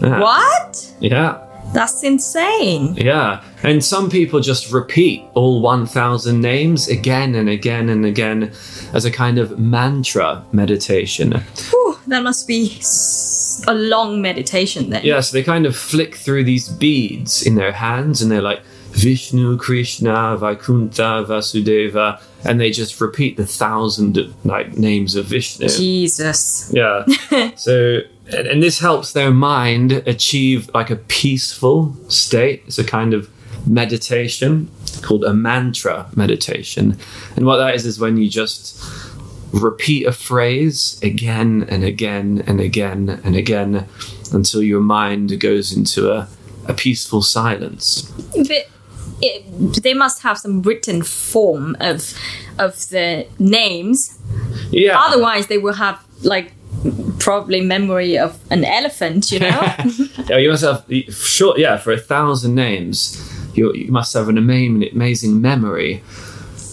Yeah. 0.00 0.20
What? 0.20 0.94
Yeah. 1.00 1.47
That's 1.72 2.02
insane. 2.02 2.94
Yeah. 2.94 3.42
And 3.62 3.84
some 3.84 4.10
people 4.10 4.40
just 4.40 4.72
repeat 4.72 5.24
all 5.34 5.60
1,000 5.60 6.40
names 6.40 6.88
again 6.88 7.34
and 7.34 7.48
again 7.48 7.88
and 7.88 8.04
again 8.04 8.52
as 8.92 9.04
a 9.04 9.10
kind 9.10 9.38
of 9.38 9.58
mantra 9.58 10.44
meditation. 10.52 11.32
Whew, 11.70 11.98
that 12.06 12.22
must 12.22 12.48
be 12.48 12.80
a 13.66 13.74
long 13.74 14.22
meditation 14.22 14.90
then. 14.90 15.04
Yeah, 15.04 15.20
so 15.20 15.36
they 15.36 15.42
kind 15.42 15.66
of 15.66 15.76
flick 15.76 16.14
through 16.14 16.44
these 16.44 16.68
beads 16.68 17.46
in 17.46 17.54
their 17.54 17.72
hands 17.72 18.22
and 18.22 18.30
they're 18.30 18.42
like 18.42 18.62
Vishnu, 18.92 19.58
Krishna, 19.58 20.36
Vaikuntha, 20.36 21.24
Vasudeva, 21.28 22.20
and 22.44 22.60
they 22.60 22.70
just 22.70 23.00
repeat 23.00 23.36
the 23.36 23.46
thousand 23.46 24.34
like 24.44 24.76
names 24.76 25.14
of 25.14 25.26
Vishnu. 25.26 25.68
Jesus. 25.68 26.72
Yeah. 26.74 27.04
so 27.56 28.00
and, 28.32 28.46
and 28.46 28.62
this 28.62 28.78
helps 28.78 29.12
their 29.12 29.30
mind 29.30 29.92
achieve 29.92 30.70
like 30.74 30.90
a 30.90 30.96
peaceful 30.96 31.96
state. 32.08 32.62
It's 32.66 32.78
a 32.78 32.84
kind 32.84 33.14
of 33.14 33.30
meditation 33.66 34.70
called 35.02 35.24
a 35.24 35.32
mantra 35.32 36.08
meditation. 36.14 36.98
And 37.36 37.46
what 37.46 37.58
that 37.58 37.74
is 37.74 37.86
is 37.86 37.98
when 37.98 38.16
you 38.16 38.28
just 38.28 38.82
repeat 39.52 40.06
a 40.06 40.12
phrase 40.12 41.00
again 41.02 41.66
and 41.68 41.82
again 41.84 42.44
and 42.46 42.60
again 42.60 43.20
and 43.24 43.34
again 43.34 43.86
until 44.32 44.62
your 44.62 44.80
mind 44.80 45.40
goes 45.40 45.74
into 45.74 46.12
a, 46.12 46.28
a 46.66 46.74
peaceful 46.74 47.22
silence. 47.22 48.02
But 48.36 48.68
it, 49.20 49.82
they 49.82 49.94
must 49.94 50.22
have 50.22 50.38
some 50.38 50.62
written 50.62 51.02
form 51.02 51.76
of 51.80 52.14
of 52.58 52.88
the 52.90 53.26
names. 53.38 54.18
Yeah. 54.70 54.98
Otherwise, 54.98 55.46
they 55.46 55.58
will 55.58 55.74
have 55.74 56.04
like 56.22 56.52
probably 57.18 57.60
memory 57.60 58.18
of 58.18 58.38
an 58.50 58.64
elephant. 58.64 59.30
You 59.32 59.40
know. 59.40 59.48
yeah, 60.28 60.38
you 60.38 60.50
must 60.50 60.64
have 60.64 60.84
sure. 61.10 61.58
Yeah, 61.58 61.76
for 61.76 61.92
a 61.92 61.98
thousand 61.98 62.54
names, 62.54 63.20
you, 63.54 63.72
you 63.74 63.90
must 63.90 64.14
have 64.14 64.28
an 64.28 64.38
amazing, 64.38 64.88
amazing 64.92 65.40
memory. 65.40 66.02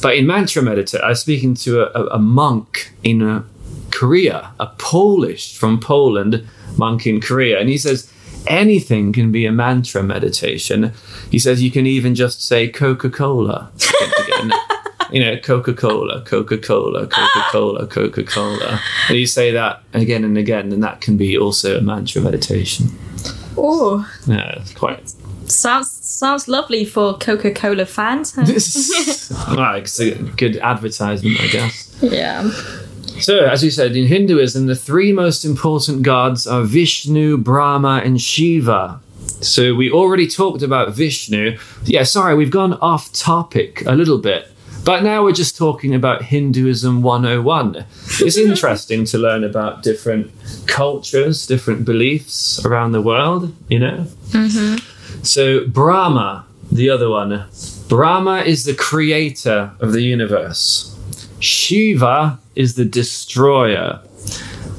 But 0.02 0.16
in 0.18 0.28
mantra 0.28 0.62
meditation, 0.62 1.04
I 1.04 1.10
was 1.10 1.22
speaking 1.22 1.56
to 1.56 1.82
a, 1.82 2.16
a 2.16 2.20
monk 2.20 2.94
in 3.04 3.22
uh, 3.22 3.44
Korea, 3.92 4.52
a 4.60 4.68
Polish 4.78 5.58
from 5.58 5.80
Poland 5.80 6.48
monk 6.78 7.08
in 7.08 7.22
Korea, 7.22 7.60
and 7.60 7.70
he 7.70 7.78
says 7.78 8.12
anything 8.48 9.14
can 9.14 9.32
be 9.32 9.46
a 9.46 9.52
mantra 9.52 10.04
meditation. 10.04 10.92
He 11.32 11.40
says 11.40 11.64
you 11.64 11.72
can 11.72 11.88
even 11.88 12.16
just 12.16 12.46
say 12.46 12.68
Coca 12.68 13.10
Cola. 13.10 13.72
you 15.12 15.20
know, 15.24 15.38
Coca 15.38 15.74
Cola, 15.74 16.22
Coca 16.24 16.58
Cola, 16.58 17.08
Coca 17.08 17.44
Cola, 17.52 17.88
Coca 17.88 18.24
Cola. 18.24 18.80
And 19.10 19.18
you 19.18 19.26
say 19.28 19.52
that 19.52 19.82
again 19.94 20.24
and 20.24 20.38
again, 20.38 20.72
and 20.72 20.84
that 20.84 21.02
can 21.02 21.18
be 21.18 21.38
also 21.38 21.78
a 21.78 21.82
mantra 21.82 22.22
meditation. 22.22 22.88
oh, 23.58 24.10
Yeah, 24.28 24.60
it's 24.60 24.74
quite. 24.74 25.14
sounds 25.50 25.92
sounds 25.92 26.48
lovely 26.48 26.86
for 26.86 27.18
Coca 27.18 27.52
Cola 27.52 27.86
fans. 27.86 28.34
huh? 28.36 28.46
well, 29.56 29.76
it's 29.76 30.00
a 30.00 30.16
good 30.38 30.58
advertisement, 30.58 31.40
I 31.42 31.48
guess. 31.48 31.98
yeah. 32.02 32.50
So, 33.20 33.46
as 33.46 33.64
you 33.64 33.72
said, 33.72 33.96
in 33.96 34.08
Hinduism, 34.08 34.66
the 34.66 34.76
three 34.76 35.14
most 35.14 35.46
important 35.46 36.02
gods 36.02 36.46
are 36.46 36.64
Vishnu, 36.64 37.38
Brahma, 37.38 38.02
and 38.04 38.20
Shiva. 38.20 39.00
So, 39.42 39.74
we 39.74 39.90
already 39.90 40.28
talked 40.28 40.62
about 40.62 40.94
Vishnu. 40.94 41.58
Yeah, 41.86 42.04
sorry, 42.04 42.36
we've 42.36 42.52
gone 42.52 42.74
off 42.74 43.12
topic 43.14 43.84
a 43.86 43.94
little 43.96 44.18
bit. 44.18 44.52
But 44.86 45.02
now 45.02 45.24
we're 45.24 45.32
just 45.32 45.58
talking 45.58 45.96
about 45.96 46.22
Hinduism 46.22 47.02
101. 47.02 47.86
It's 48.20 48.38
interesting 48.50 49.04
to 49.06 49.18
learn 49.18 49.44
about 49.44 49.82
different 49.82 50.32
cultures, 50.68 51.48
different 51.48 51.86
beliefs 51.86 52.64
around 52.64 52.92
the 52.92 53.02
world, 53.02 53.52
you 53.68 53.80
know? 53.80 54.06
Mm-hmm. 54.30 55.24
So, 55.24 55.66
Brahma, 55.68 56.46
the 56.72 56.92
other 56.92 57.10
one, 57.10 57.48
Brahma 57.90 58.42
is 58.42 58.66
the 58.66 58.76
creator 58.76 59.72
of 59.80 59.92
the 59.92 60.02
universe. 60.02 60.96
Shiva 61.40 62.40
is 62.54 62.76
the 62.76 62.86
destroyer. 62.86 64.02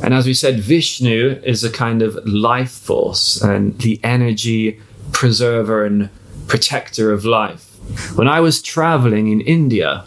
And 0.05 0.15
as 0.15 0.25
we 0.25 0.35
said, 0.35 0.61
Vishnu 0.61 1.41
is 1.43 1.65
a 1.65 1.71
kind 1.71 2.01
of 2.01 2.15
life 2.25 2.71
force 2.71 3.43
and 3.43 3.77
the 3.81 3.99
energy 4.05 4.81
preserver 5.11 5.85
and 5.85 6.11
protector 6.47 7.11
of 7.11 7.25
life. 7.25 7.66
When 8.15 8.29
I 8.29 8.41
was 8.41 8.63
traveling 8.63 9.29
in 9.29 9.41
India, 9.41 10.07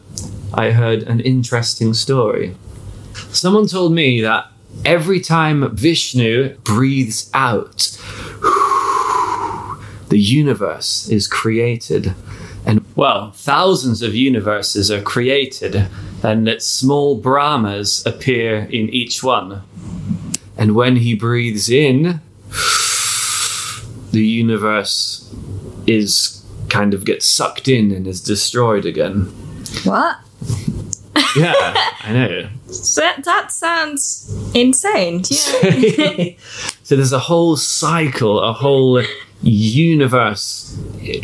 I 0.53 0.71
heard 0.71 1.03
an 1.03 1.19
interesting 1.19 1.93
story. 1.93 2.55
Someone 3.31 3.67
told 3.67 3.93
me 3.93 4.21
that 4.21 4.47
every 4.83 5.19
time 5.19 5.75
Vishnu 5.75 6.57
breathes 6.63 7.29
out, 7.33 7.97
the 10.09 10.19
universe 10.19 11.07
is 11.09 11.27
created. 11.27 12.15
And 12.65 12.83
well, 12.95 13.31
thousands 13.31 14.01
of 14.01 14.15
universes 14.15 14.91
are 14.91 15.01
created, 15.01 15.87
and 16.23 16.45
that 16.47 16.61
small 16.61 17.15
Brahmas 17.15 18.05
appear 18.05 18.67
in 18.71 18.89
each 18.89 19.23
one. 19.23 19.61
And 20.57 20.75
when 20.75 20.97
he 20.97 21.13
breathes 21.13 21.69
in, 21.69 22.21
the 24.11 24.25
universe 24.25 25.33
is 25.87 26.38
kind 26.69 26.93
of 26.93 27.05
gets 27.05 27.25
sucked 27.25 27.67
in 27.67 27.91
and 27.91 28.07
is 28.07 28.21
destroyed 28.21 28.85
again. 28.85 29.25
What? 29.83 30.17
Yeah, 31.35 31.53
I 32.01 32.13
know. 32.13 32.49
So 32.71 33.01
that, 33.05 33.23
that 33.25 33.51
sounds 33.51 34.33
insane. 34.53 35.23
Yeah. 35.31 36.29
so 36.83 36.95
there's 36.95 37.11
a 37.13 37.19
whole 37.19 37.55
cycle, 37.57 38.39
a 38.39 38.53
whole 38.53 39.01
universe. 39.41 40.77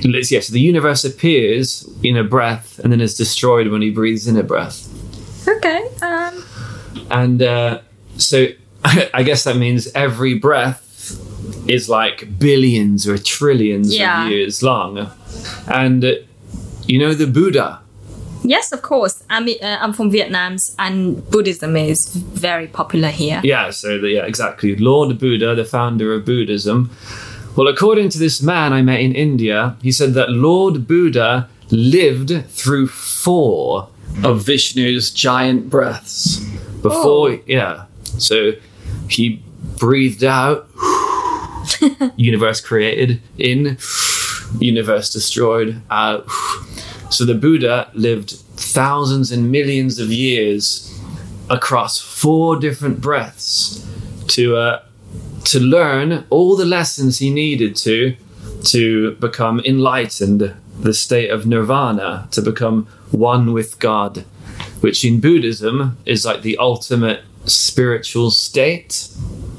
Let's- 0.03 0.31
Yes, 0.31 0.47
the 0.49 0.59
universe 0.59 1.03
appears 1.05 1.89
in 2.03 2.17
a 2.17 2.23
breath 2.23 2.79
and 2.79 2.91
then 2.91 3.01
is 3.01 3.15
destroyed 3.15 3.67
when 3.69 3.81
he 3.81 3.89
breathes 3.89 4.27
in 4.27 4.37
a 4.37 4.43
breath. 4.43 4.87
okay. 5.47 5.87
Um. 6.01 6.43
And 7.11 7.41
uh, 7.41 7.79
so 8.17 8.47
I 9.13 9.23
guess 9.23 9.43
that 9.45 9.57
means 9.57 9.87
every 9.93 10.35
breath 10.39 10.81
is 11.67 11.89
like 11.89 12.37
billions 12.39 13.07
or 13.07 13.17
trillions 13.17 13.95
Yeah. 13.95 14.25
of 14.25 14.31
years 14.31 14.61
long. 14.63 15.09
And 15.67 16.03
uh, 16.03 16.11
you 16.85 16.99
know 16.99 17.13
the 17.13 17.27
Buddha. 17.27 17.81
Yes, 18.43 18.71
of 18.71 18.81
course. 18.83 19.23
I'm 19.29 19.47
uh, 19.47 19.77
I'm 19.81 19.93
from 19.93 20.11
Vietnam, 20.11 20.57
and 20.77 21.27
Buddhism 21.31 21.75
is 21.75 22.13
very 22.13 22.67
popular 22.67 23.09
here. 23.09 23.41
Yeah, 23.43 23.71
so 23.71 23.99
the, 23.99 24.09
yeah, 24.09 24.25
exactly. 24.25 24.75
Lord 24.75 25.17
Buddha, 25.17 25.55
the 25.55 25.65
founder 25.65 26.13
of 26.13 26.25
Buddhism. 26.25 26.89
Well, 27.55 27.67
according 27.67 28.09
to 28.09 28.19
this 28.19 28.41
man 28.41 28.73
I 28.73 28.81
met 28.81 28.99
in 28.99 29.15
India, 29.15 29.77
he 29.81 29.91
said 29.91 30.13
that 30.13 30.29
Lord 30.29 30.87
Buddha 30.87 31.47
lived 31.71 32.45
through 32.49 32.87
four 32.87 33.87
of 34.23 34.43
Vishnu's 34.45 35.09
giant 35.09 35.69
breaths 35.69 36.39
before, 36.81 37.29
Oh. 37.31 37.39
yeah. 37.47 37.85
So 38.19 38.51
he 39.09 39.41
breathed 39.79 40.23
out, 40.23 40.67
universe 42.17 42.61
created, 42.61 43.21
in, 43.37 43.77
universe 44.59 45.11
destroyed, 45.11 45.81
out. 45.89 46.27
So 47.11 47.23
the 47.23 47.35
Buddha 47.35 47.91
lived 47.93 48.31
thousands 48.31 49.31
and 49.31 49.51
millions 49.51 49.99
of 49.99 50.11
years 50.11 50.91
across 51.51 52.01
four 52.01 52.59
different 52.59 52.99
breaths 52.99 53.87
to 54.29 54.57
uh, 54.57 54.83
to 55.45 55.59
learn 55.59 56.25
all 56.31 56.55
the 56.55 56.65
lessons 56.65 57.19
he 57.19 57.29
needed 57.29 57.75
to 57.77 58.15
to 58.65 59.11
become 59.15 59.59
enlightened, 59.59 60.53
the 60.79 60.93
state 60.93 61.29
of 61.29 61.45
nirvana, 61.45 62.27
to 62.31 62.41
become 62.41 62.87
one 63.11 63.53
with 63.53 63.79
God, 63.79 64.25
which 64.81 65.05
in 65.05 65.21
Buddhism 65.21 65.97
is 66.05 66.25
like 66.25 66.41
the 66.41 66.57
ultimate 66.57 67.21
spiritual 67.45 68.31
state. 68.31 69.09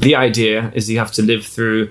The 0.00 0.16
idea 0.16 0.72
is 0.74 0.90
you 0.90 0.98
have 0.98 1.12
to 1.12 1.22
live 1.22 1.46
through 1.46 1.90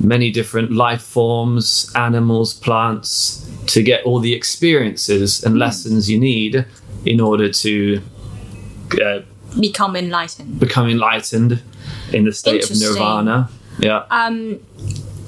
many 0.00 0.30
different 0.30 0.70
life 0.72 1.02
forms, 1.02 1.90
animals, 1.94 2.54
plants, 2.54 3.48
to 3.66 3.82
get 3.82 4.04
all 4.04 4.18
the 4.20 4.34
experiences 4.34 5.42
and 5.44 5.58
lessons 5.58 6.08
you 6.10 6.18
need 6.18 6.64
in 7.04 7.20
order 7.20 7.50
to 7.52 8.00
uh, 9.02 9.20
Become 9.58 9.96
enlightened. 9.96 10.60
become 10.60 10.88
enlightened 10.88 11.62
in 12.12 12.24
the 12.24 12.32
state 12.32 12.70
of 12.70 12.76
nirvana. 12.78 13.48
Yeah. 13.78 14.04
Um, 14.10 14.60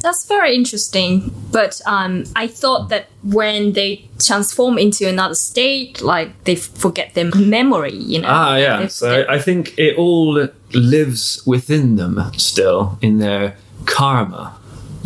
that's 0.02 0.26
very 0.26 0.54
interesting. 0.54 1.32
But 1.52 1.80
um, 1.86 2.24
I 2.36 2.46
thought 2.46 2.88
that 2.90 3.08
when 3.22 3.72
they 3.72 4.08
transform 4.18 4.78
into 4.78 5.08
another 5.08 5.34
state, 5.34 6.00
like 6.02 6.44
they 6.44 6.56
forget 6.56 7.14
their 7.14 7.30
memory. 7.34 7.94
You 7.94 8.20
know. 8.22 8.28
ah, 8.30 8.56
yeah. 8.56 8.86
So 8.88 9.24
I 9.28 9.38
think 9.38 9.78
it 9.78 9.96
all 9.96 10.48
lives 10.72 11.42
within 11.46 11.96
them 11.96 12.20
still 12.36 12.98
in 13.00 13.18
their 13.18 13.56
karma. 13.86 14.56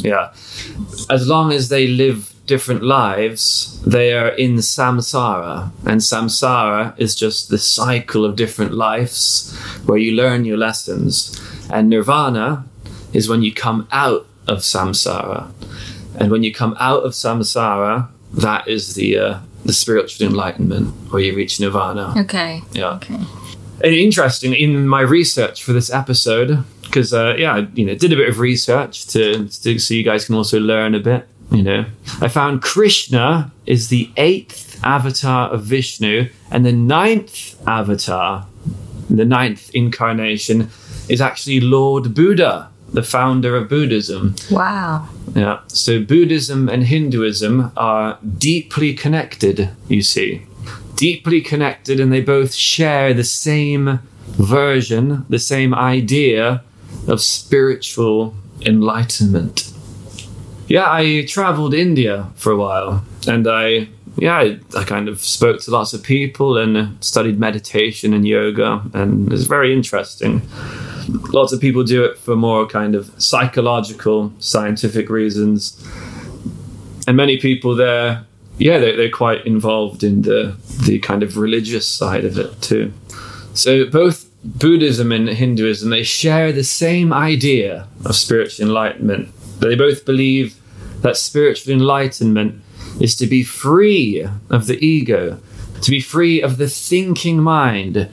Yeah. 0.05 0.33
As 1.11 1.27
long 1.27 1.53
as 1.53 1.69
they 1.69 1.87
live 1.87 2.35
different 2.47 2.83
lives, 2.83 3.81
they 3.83 4.13
are 4.13 4.29
in 4.29 4.57
samsara. 4.57 5.71
And 5.87 6.01
samsara 6.01 6.95
is 6.99 7.15
just 7.15 7.49
the 7.49 7.59
cycle 7.59 8.25
of 8.25 8.37
different 8.37 8.75
lives 8.75 9.57
where 9.87 9.99
you 9.99 10.13
learn 10.13 10.45
your 10.45 10.59
lessons. 10.59 11.41
And 11.73 11.89
nirvana 11.89 12.67
is 13.13 13.29
when 13.29 13.43
you 13.43 13.53
come 13.53 13.89
out 13.91 14.27
of 14.47 14.59
samsara. 14.59 15.51
And 16.19 16.31
when 16.31 16.43
you 16.43 16.53
come 16.53 16.77
out 16.79 17.03
of 17.05 17.13
samsara, 17.13 18.09
that 18.35 18.69
is 18.69 18.95
the 18.95 19.19
uh, 19.19 19.39
the 19.65 19.73
spiritual 19.73 20.27
enlightenment 20.27 20.89
where 21.11 21.23
you 21.23 21.35
reach 21.35 21.59
nirvana. 21.59 22.13
okay. 22.19 22.63
Yeah. 22.73 22.97
Okay. 22.97 23.19
And 23.83 23.95
interesting, 23.95 24.53
in 24.53 24.87
my 24.87 25.01
research 25.01 25.63
for 25.65 25.73
this 25.73 25.91
episode, 25.91 26.65
because 26.95 27.13
uh, 27.13 27.35
yeah, 27.37 27.57
I, 27.57 27.59
you 27.75 27.85
know, 27.85 27.97
did 27.97 28.13
a 28.13 28.17
bit 28.17 28.29
of 28.29 28.39
research 28.39 29.07
to, 29.09 29.49
to 29.49 29.79
so 29.81 29.95
you 29.95 30.05
guys 30.05 30.27
can 30.27 30.37
also 30.37 30.61
learn 30.61 30.95
a 30.95 31.01
bit. 31.01 31.27
You 31.51 31.63
know, 31.63 31.85
I 32.21 32.29
found 32.29 32.63
Krishna 32.63 33.51
is 33.67 33.89
the 33.89 34.11
eighth 34.17 34.81
avatar 34.85 35.51
of 35.51 35.65
Vishnu, 35.65 36.29
and 36.53 36.65
the 36.65 36.73
ninth 36.73 37.61
avatar, 37.67 38.47
the 39.11 39.25
ninth 39.25 39.75
incarnation, 39.75 40.71
is 41.09 41.21
actually 41.21 41.61
Lord 41.61 42.15
Buddha, 42.15 42.71
the 42.93 43.03
founder 43.03 43.57
of 43.57 43.69
Buddhism. 43.69 44.37
Wow. 44.51 45.09
Yeah. 45.35 45.61
So 45.67 46.01
Buddhism 46.01 46.69
and 46.69 46.85
Hinduism 46.85 47.73
are 47.77 48.19
deeply 48.39 48.95
connected, 48.95 49.69
you 49.89 50.03
see. 50.03 50.47
Deeply 50.95 51.41
connected, 51.41 51.99
and 51.99 52.13
they 52.13 52.21
both 52.21 52.55
share 52.55 53.13
the 53.13 53.25
same 53.25 53.99
version, 54.39 55.27
the 55.29 55.41
same 55.41 55.75
idea 55.75 56.63
of 57.09 57.21
spiritual 57.21 58.35
enlightenment. 58.63 59.73
Yeah, 60.69 60.91
I 60.91 61.27
traveled 61.29 61.75
India 61.75 62.31
for 62.37 62.53
a 62.53 62.57
while, 62.57 63.05
and 63.27 63.47
I 63.47 63.89
yeah, 64.17 64.37
I, 64.37 64.61
I 64.77 64.85
kind 64.85 65.09
of 65.09 65.21
spoke 65.21 65.61
to 65.63 65.71
lots 65.71 65.93
of 65.93 66.03
people 66.03 66.57
and 66.57 67.03
studied 67.05 67.39
meditation 67.39 68.15
and 68.15 68.27
yoga, 68.27 68.83
and 68.95 69.33
it's 69.33 69.45
very 69.45 69.73
interesting. 69.73 70.43
Lots 71.33 71.53
of 71.53 71.61
people 71.61 71.83
do 71.83 72.05
it 72.05 72.17
for 72.19 72.37
more 72.37 72.67
kind 72.67 72.95
of 72.95 73.11
psychological, 73.21 74.33
scientific 74.39 75.11
reasons, 75.11 75.85
and 77.07 77.17
many 77.17 77.39
people 77.39 77.75
there, 77.75 78.25
yeah, 78.59 78.79
they're, 78.79 78.97
they're 78.97 79.11
quite 79.11 79.45
involved 79.45 80.05
in 80.05 80.23
the 80.23 80.57
the 80.85 80.99
kind 81.01 81.23
of 81.23 81.37
religious 81.37 81.87
side 81.87 82.25
of 82.25 82.39
it 82.39 82.63
too. 82.63 82.93
So 83.55 83.85
both 83.87 84.31
Buddhism 84.45 85.11
and 85.11 85.29
Hinduism 85.29 85.91
they 85.91 86.03
share 86.03 86.53
the 86.53 86.65
same 86.65 87.13
idea 87.13 87.89
of 88.05 88.15
spiritual 88.15 88.67
enlightenment. 88.67 89.31
They 89.61 89.75
both 89.75 90.05
believe 90.05 90.61
that 91.01 91.17
spiritual 91.17 91.73
enlightenment 91.73 92.63
is 93.01 93.17
to 93.17 93.27
be 93.27 93.43
free 93.43 94.27
of 94.51 94.67
the 94.67 94.85
ego, 94.85 95.41
to 95.81 95.91
be 95.91 96.01
free 96.01 96.43
of 96.43 96.59
the 96.59 96.69
thinking 96.69 97.43
mind, 97.43 98.09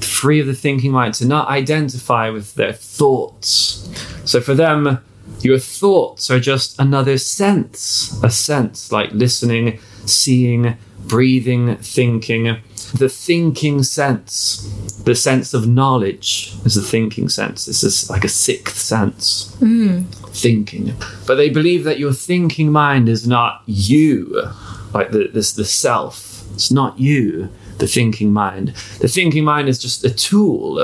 free 0.00 0.40
of 0.40 0.46
the 0.46 0.54
thinking 0.54 0.92
mind, 0.92 1.14
to 1.14 1.26
not 1.26 1.48
identify 1.48 2.30
with 2.30 2.54
their 2.54 2.72
thoughts. 2.72 3.88
So 4.24 4.40
for 4.40 4.54
them, 4.54 5.00
your 5.40 5.58
thoughts 5.58 6.30
are 6.30 6.40
just 6.40 6.78
another 6.78 7.18
sense, 7.18 8.18
a 8.22 8.30
sense 8.30 8.90
like 8.92 9.10
listening, 9.12 9.80
seeing, 10.06 10.76
breathing, 11.06 11.76
thinking. 11.76 12.58
The 12.94 13.08
thinking 13.08 13.82
sense, 13.82 15.02
the 15.04 15.14
sense 15.14 15.54
of 15.54 15.66
knowledge, 15.66 16.54
is 16.64 16.74
the 16.74 16.82
thinking 16.82 17.28
sense. 17.28 17.66
This 17.66 17.82
is 17.82 18.08
like 18.08 18.24
a 18.24 18.28
sixth 18.28 18.78
sense 18.78 19.56
mm. 19.60 20.06
thinking. 20.34 20.94
But 21.26 21.36
they 21.36 21.50
believe 21.50 21.84
that 21.84 21.98
your 21.98 22.12
thinking 22.12 22.70
mind 22.70 23.08
is 23.08 23.26
not 23.26 23.62
you, 23.66 24.50
like 24.92 25.10
the, 25.10 25.28
this 25.32 25.52
the 25.52 25.64
self. 25.64 26.44
It's 26.54 26.70
not 26.70 26.98
you, 26.98 27.50
the 27.78 27.86
thinking 27.86 28.32
mind. 28.32 28.68
The 29.00 29.08
thinking 29.08 29.44
mind 29.44 29.68
is 29.68 29.78
just 29.78 30.04
a 30.04 30.10
tool, 30.10 30.78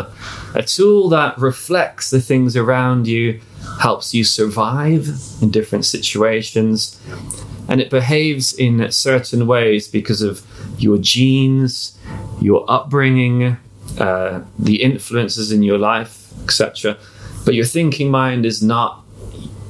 a 0.55 0.63
tool 0.63 1.09
that 1.11 1.39
reflects 1.39 2.11
the 2.11 2.21
things 2.21 2.57
around 2.57 3.07
you, 3.07 3.41
helps 3.81 4.13
you 4.13 4.25
survive 4.25 5.09
in 5.41 5.51
different 5.51 5.85
situations, 5.85 7.01
and 7.69 7.81
it 7.81 7.91
behaves 7.91 8.53
in 8.53 8.91
certain 8.91 9.47
ways 9.47 9.89
because 9.89 10.23
of 10.23 10.47
your 10.79 10.99
genes, 10.99 11.97
your 12.41 12.65
upbringing, 12.71 13.57
uh, 13.99 14.43
the 14.59 14.83
influences 14.83 15.53
in 15.53 15.63
your 15.63 15.79
life, 15.79 16.33
etc. 16.45 16.97
But 17.45 17.55
your 17.55 17.65
thinking 17.65 18.11
mind 18.11 18.47
is 18.47 18.63
not 18.63 19.05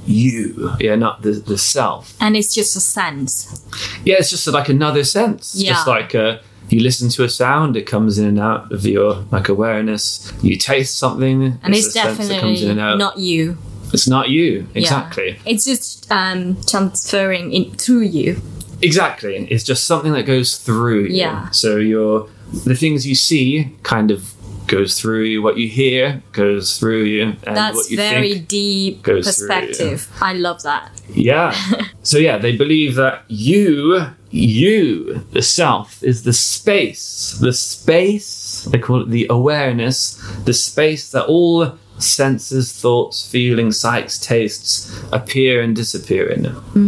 you, 0.06 0.72
yeah, 0.80 0.96
not 0.96 1.22
the, 1.22 1.32
the 1.32 1.58
self. 1.58 2.16
And 2.20 2.36
it's 2.36 2.54
just 2.54 2.76
a 2.76 2.80
sense. 2.80 3.64
Yeah, 4.04 4.16
it's 4.18 4.30
just 4.30 4.46
like 4.48 4.68
another 4.68 5.04
sense. 5.04 5.54
Yeah. 5.54 5.72
Just 5.72 5.86
like 5.86 6.14
uh, 6.14 6.38
you 6.68 6.80
listen 6.80 7.08
to 7.10 7.24
a 7.24 7.28
sound, 7.28 7.76
it 7.76 7.82
comes 7.86 8.18
in 8.18 8.26
and 8.26 8.40
out 8.40 8.72
of 8.72 8.84
your 8.86 9.24
like 9.30 9.48
awareness. 9.48 10.32
You 10.42 10.56
taste 10.56 10.98
something, 10.98 11.58
And 11.62 11.74
it's, 11.74 11.88
a 11.88 11.90
sense 11.90 12.18
that 12.18 12.40
comes 12.40 12.62
in 12.62 12.68
definitely 12.68 12.70
and 12.70 12.80
out. 12.80 12.98
not 12.98 13.18
you. 13.18 13.58
It's 13.92 14.08
not 14.08 14.28
you, 14.28 14.66
Yeah. 14.74 14.80
exactly. 14.82 15.38
It's 15.44 15.64
just 15.64 16.10
um, 16.10 16.56
transferring 16.66 17.52
in 17.52 17.72
through 17.72 18.02
you. 18.02 18.40
Exactly. 18.80 19.46
It's 19.50 19.64
just 19.64 19.86
something 19.86 20.12
that 20.12 20.24
goes 20.24 20.56
through 20.58 21.04
you. 21.04 21.14
Yeah. 21.16 21.50
So 21.50 21.76
your 21.76 22.28
the 22.64 22.74
things 22.74 23.06
you 23.06 23.14
see 23.14 23.74
kind 23.82 24.10
of 24.10 24.34
goes 24.66 25.00
through 25.00 25.22
you. 25.24 25.42
What 25.42 25.56
you 25.58 25.68
hear 25.68 26.22
goes 26.32 26.78
through 26.78 27.04
you. 27.04 27.22
And 27.44 27.56
That's 27.56 27.76
what 27.76 27.90
you 27.90 27.96
very 27.96 28.34
think 28.34 28.48
deep 28.48 29.02
goes 29.02 29.26
perspective. 29.26 30.08
I 30.20 30.32
love 30.32 30.62
that. 30.62 30.90
Yeah. 31.08 31.54
so 32.02 32.18
yeah, 32.18 32.38
they 32.38 32.56
believe 32.56 32.94
that 32.96 33.24
you, 33.28 34.06
you, 34.30 35.26
the 35.32 35.42
self, 35.42 36.02
is 36.02 36.22
the 36.24 36.32
space, 36.32 37.36
the 37.40 37.52
space. 37.52 38.64
They 38.70 38.78
call 38.78 39.02
it 39.02 39.10
the 39.10 39.26
awareness, 39.30 40.14
the 40.44 40.54
space 40.54 41.10
that 41.12 41.26
all 41.26 41.78
senses, 41.98 42.72
thoughts, 42.72 43.26
feelings, 43.26 43.78
sights, 43.78 44.18
tastes 44.18 44.92
appear 45.12 45.60
and 45.62 45.76
disappear 45.76 46.28
in, 46.28 46.44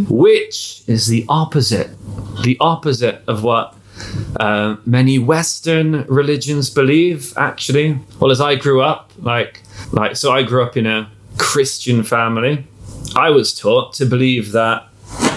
which 0.09 0.83
is 0.87 1.07
the 1.07 1.25
opposite, 1.29 1.89
the 2.43 2.57
opposite 2.59 3.21
of 3.27 3.43
what 3.43 3.75
uh, 4.39 4.75
many 4.85 5.17
Western 5.19 6.03
religions 6.07 6.69
believe. 6.69 7.33
Actually, 7.37 7.99
well, 8.19 8.31
as 8.31 8.41
I 8.41 8.55
grew 8.55 8.81
up, 8.81 9.11
like, 9.19 9.61
like, 9.91 10.15
so 10.15 10.31
I 10.31 10.43
grew 10.43 10.63
up 10.63 10.75
in 10.75 10.85
a 10.85 11.09
Christian 11.37 12.03
family. 12.03 12.65
I 13.15 13.29
was 13.29 13.53
taught 13.53 13.93
to 13.93 14.05
believe 14.05 14.51
that 14.51 14.87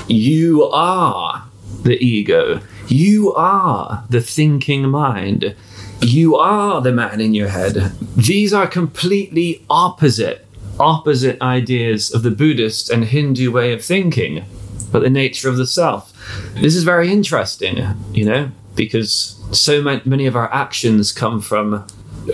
you 0.09 0.64
are 0.64 1.44
the 1.83 2.02
ego. 2.04 2.61
You 2.88 3.35
are 3.35 4.04
the 4.09 4.20
thinking 4.20 4.88
mind. 4.88 5.54
You 6.00 6.37
are 6.37 6.81
the 6.81 6.92
man 6.92 7.20
in 7.20 7.35
your 7.35 7.48
head. 7.48 7.92
These 8.18 8.52
are 8.52 8.66
completely 8.66 9.62
opposite, 9.70 10.44
opposite 10.81 11.40
ideas 11.40 12.12
of 12.12 12.24
the 12.24 12.33
Buddhist 12.33 12.90
and 12.90 13.04
Hindu 13.04 13.52
way 13.52 13.72
of 13.72 13.85
thinking, 13.85 14.44
but 14.90 15.00
the 15.02 15.09
nature 15.11 15.48
of 15.48 15.57
the 15.57 15.66
self. 15.68 16.12
This 16.54 16.74
is 16.74 16.83
very 16.83 17.12
interesting, 17.12 17.78
you 18.12 18.24
know, 18.24 18.50
because 18.74 19.40
so 19.52 19.81
many 20.04 20.26
of 20.26 20.35
our 20.35 20.52
actions 20.52 21.12
come 21.12 21.40
from, 21.40 21.87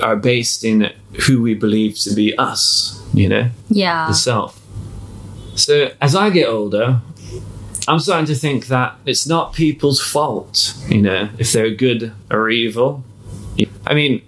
are 0.02 0.16
based 0.16 0.64
in 0.64 0.90
who 1.26 1.42
we 1.42 1.52
believe 1.52 1.98
to 1.98 2.14
be 2.14 2.34
us, 2.38 3.00
you 3.12 3.28
know 3.28 3.50
Yeah. 3.68 4.08
the 4.08 4.14
self. 4.14 4.58
So 5.54 5.90
as 6.00 6.16
I 6.16 6.30
get 6.30 6.48
older, 6.48 7.00
I'm 7.86 8.00
starting 8.00 8.26
to 8.26 8.34
think 8.34 8.68
that 8.68 8.96
it's 9.04 9.26
not 9.26 9.52
people's 9.52 10.00
fault, 10.00 10.74
you 10.88 11.02
know, 11.02 11.28
if 11.38 11.52
they're 11.52 11.70
good 11.74 12.12
or 12.30 12.48
evil. 12.48 13.04
I 13.86 13.92
mean, 13.94 14.22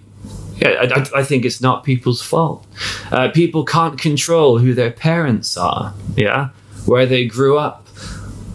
yeah, 0.57 0.87
I, 1.13 1.19
I- 1.19 1.23
think 1.23 1.45
it's 1.45 1.61
not 1.61 1.83
people's 1.83 2.21
fault. 2.21 2.65
Uh, 3.11 3.29
people 3.29 3.63
can't 3.65 3.99
control 3.99 4.57
who 4.59 4.73
their 4.73 4.91
parents 4.91 5.57
are, 5.57 5.93
yeah, 6.15 6.49
where 6.85 7.05
they 7.05 7.25
grew 7.25 7.57
up. 7.57 7.87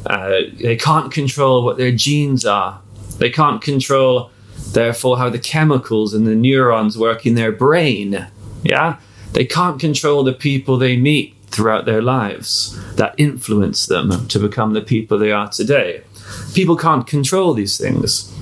Uh, 0.06 0.40
they 0.60 0.76
can't 0.76 1.12
control 1.12 1.64
what 1.64 1.76
their 1.76 1.92
genes 1.92 2.44
are. 2.44 2.80
They 3.18 3.30
can't 3.30 3.62
control, 3.62 4.30
therefore, 4.72 5.18
how 5.18 5.30
the 5.30 5.38
chemicals 5.38 6.12
and 6.14 6.26
the 6.26 6.34
neurons 6.34 6.98
work 6.98 7.24
in 7.24 7.34
their 7.36 7.52
brain. 7.52 8.26
Yeah? 8.64 8.98
They 9.32 9.44
can't 9.44 9.80
control 9.80 10.24
the 10.24 10.32
people 10.32 10.76
they 10.76 10.96
meet 10.96 11.36
throughout 11.46 11.84
their 11.84 12.02
lives 12.02 12.78
that 12.96 13.14
influence 13.16 13.86
them 13.86 14.26
to 14.28 14.38
become 14.38 14.72
the 14.72 14.80
people 14.80 15.18
they 15.18 15.30
are 15.32 15.48
today. 15.48 16.02
People 16.54 16.76
can't 16.76 17.06
control 17.06 17.54
these 17.54 17.78
things. 17.78 18.32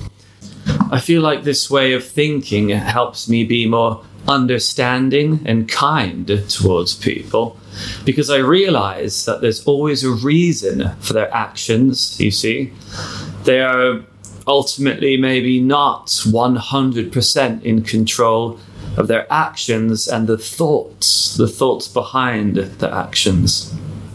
I 0.91 0.99
feel 0.99 1.21
like 1.21 1.43
this 1.43 1.69
way 1.69 1.93
of 1.93 2.05
thinking 2.05 2.69
helps 2.69 3.29
me 3.29 3.45
be 3.45 3.65
more 3.65 4.03
understanding 4.27 5.39
and 5.45 5.67
kind 5.69 6.27
towards 6.49 6.95
people 6.95 7.57
because 8.03 8.29
I 8.29 8.37
realize 8.37 9.25
that 9.25 9.39
there's 9.39 9.65
always 9.65 10.03
a 10.03 10.11
reason 10.11 10.91
for 10.99 11.13
their 11.13 11.33
actions, 11.33 12.19
you 12.19 12.29
see. 12.29 12.73
They 13.45 13.61
are 13.61 14.01
ultimately 14.45 15.15
maybe 15.15 15.61
not 15.61 16.07
100% 16.07 17.63
in 17.63 17.83
control 17.83 18.59
of 18.97 19.07
their 19.07 19.31
actions 19.31 20.09
and 20.09 20.27
the 20.27 20.37
thoughts, 20.37 21.37
the 21.37 21.47
thoughts 21.47 21.87
behind 21.87 22.57
the 22.57 22.93
actions. 22.93 23.71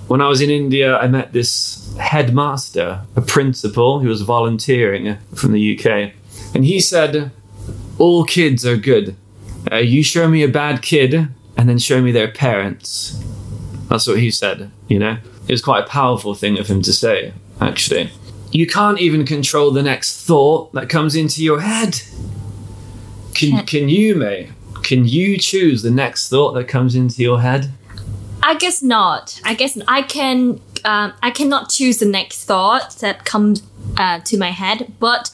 When 0.09 0.21
I 0.21 0.29
was 0.29 0.41
in 0.41 0.51
India, 0.51 0.99
I 0.99 1.09
met 1.09 1.33
this 1.33 1.97
headmaster, 1.97 3.01
a 3.17 3.23
principal 3.23 4.01
who 4.01 4.09
was 4.09 4.21
volunteering 4.21 5.17
from 5.35 5.53
the 5.53 5.79
UK. 5.79 6.13
And 6.55 6.65
he 6.65 6.81
said, 6.81 7.31
All 7.99 8.25
kids 8.25 8.65
are 8.67 8.77
good. 8.77 9.17
Uh, 9.71 9.77
you 9.77 10.03
show 10.03 10.29
me 10.29 10.43
a 10.43 10.49
bad 10.49 10.83
kid 10.83 11.29
and 11.57 11.69
then 11.69 11.79
show 11.79 12.01
me 12.01 12.13
their 12.13 12.29
parents. 12.31 13.23
That's 13.89 14.07
what 14.07 14.19
he 14.19 14.31
said, 14.31 14.71
you 14.89 14.99
know? 14.99 15.19
It 15.49 15.53
was 15.53 15.63
quite 15.63 15.85
a 15.85 15.89
powerful 15.89 16.35
thing 16.35 16.59
of 16.59 16.67
him 16.69 16.83
to 16.83 16.93
say, 16.93 17.33
actually. 17.61 18.11
You 18.53 18.67
can't 18.67 18.99
even 19.01 19.25
control 19.27 19.71
the 19.71 19.83
next 19.83 20.25
thought 20.25 20.73
that 20.73 20.89
comes 20.89 21.15
into 21.15 21.43
your 21.43 21.61
head. 21.61 22.01
Can, 23.35 23.65
Can't- 23.67 23.91
you, 23.91 24.15
May? 24.15 24.51
can 24.83 25.05
you 25.05 25.37
choose 25.37 25.83
the 25.83 25.91
next 25.91 26.29
thought 26.29 26.53
that 26.53 26.69
comes 26.69 26.95
into 26.95 27.23
your 27.23 27.41
head? 27.41 27.71
I 28.43 28.55
guess 28.55 28.83
not. 28.83 29.41
I 29.45 29.55
guess 29.55 29.77
I 29.89 30.03
can. 30.03 30.61
Um, 30.87 31.13
I 31.21 31.33
cannot 31.33 31.69
choose 31.69 31.99
the 31.99 32.07
next 32.07 32.45
thought 32.45 32.97
that 33.01 33.25
comes 33.25 33.63
uh, 33.97 34.21
to 34.21 34.39
my 34.39 34.51
head, 34.51 34.93
but 35.01 35.31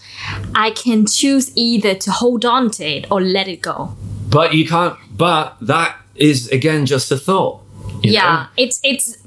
I 0.55 0.71
can 0.71 1.05
choose 1.05 1.53
either 1.55 1.95
to 1.95 2.11
hold 2.11 2.47
on 2.47 2.71
to 2.73 2.85
it 2.85 3.11
or 3.11 3.21
let 3.21 3.49
it 3.49 3.61
go. 3.61 3.95
But 4.31 4.55
you 4.55 4.67
can't. 4.67 4.99
But 5.15 5.59
that 5.61 5.99
is 6.15 6.49
again 6.49 6.87
just 6.87 7.13
a 7.13 7.19
thought. 7.19 7.61
yeah, 8.03 8.23
know? 8.23 8.47
it's 8.57 8.81
it's 8.83 9.19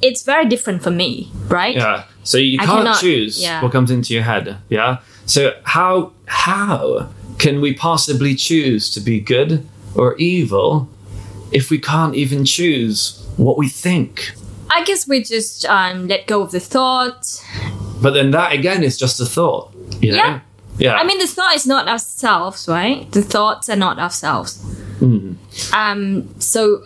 it's 0.00 0.22
very 0.22 0.46
different 0.46 0.84
for 0.84 0.92
me, 0.92 1.32
right? 1.48 1.74
Yeah. 1.74 2.04
So 2.22 2.38
you 2.38 2.58
can't 2.58 2.70
cannot- 2.70 3.00
choose 3.00 3.42
yeah. 3.42 3.60
what 3.60 3.72
comes 3.72 3.90
into 3.90 4.14
your 4.14 4.22
head. 4.22 4.58
Yeah. 4.68 4.98
So 5.26 5.58
how 5.64 6.12
how 6.26 7.08
can 7.38 7.60
we 7.60 7.74
possibly 7.74 8.36
choose 8.36 8.88
to 8.90 9.00
be 9.00 9.20
good 9.20 9.66
or 9.96 10.16
evil 10.16 10.88
if 11.50 11.70
we 11.70 11.78
can't 11.78 12.14
even 12.14 12.44
choose 12.44 13.26
what 13.36 13.58
we 13.58 13.68
think? 13.68 14.32
I 14.70 14.84
guess 14.84 15.06
we 15.08 15.22
just 15.22 15.64
um, 15.66 16.08
let 16.08 16.26
go 16.26 16.42
of 16.42 16.50
the 16.50 16.60
thought. 16.60 17.42
But 18.02 18.10
then 18.12 18.30
that 18.32 18.52
again 18.52 18.82
is 18.82 18.98
just 18.98 19.20
a 19.20 19.26
thought. 19.26 19.72
You 20.00 20.12
know? 20.12 20.16
Yeah. 20.18 20.40
Yeah. 20.78 20.94
I 20.94 21.04
mean, 21.04 21.18
the 21.18 21.26
thought 21.26 21.54
is 21.54 21.66
not 21.66 21.88
ourselves, 21.88 22.68
right? 22.68 23.10
The 23.12 23.22
thoughts 23.22 23.68
are 23.70 23.76
not 23.76 23.98
ourselves. 23.98 24.62
Um, 25.72 26.28
so 26.38 26.82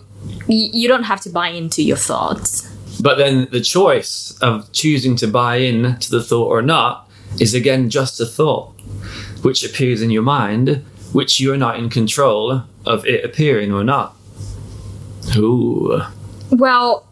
y- 0.48 0.70
you 0.72 0.86
don't 0.88 1.04
have 1.04 1.20
to 1.22 1.30
buy 1.30 1.48
into 1.48 1.82
your 1.82 1.96
thoughts. 1.96 2.66
But 3.02 3.16
then 3.18 3.48
the 3.50 3.60
choice 3.60 4.36
of 4.42 4.70
choosing 4.72 5.16
to 5.16 5.26
buy 5.26 5.56
in 5.56 5.96
to 5.98 6.10
the 6.10 6.22
thought 6.22 6.48
or 6.48 6.62
not 6.62 7.08
is 7.40 7.54
again 7.54 7.90
just 7.90 8.20
a 8.20 8.26
thought, 8.26 8.68
which 9.42 9.64
appears 9.64 10.02
in 10.02 10.10
your 10.10 10.22
mind, 10.22 10.84
which 11.12 11.40
you 11.40 11.52
are 11.52 11.56
not 11.56 11.78
in 11.78 11.88
control 11.88 12.62
of 12.86 13.04
it 13.06 13.24
appearing 13.24 13.72
or 13.72 13.82
not. 13.82 14.14
Ooh. 15.36 16.00
Well, 16.50 17.06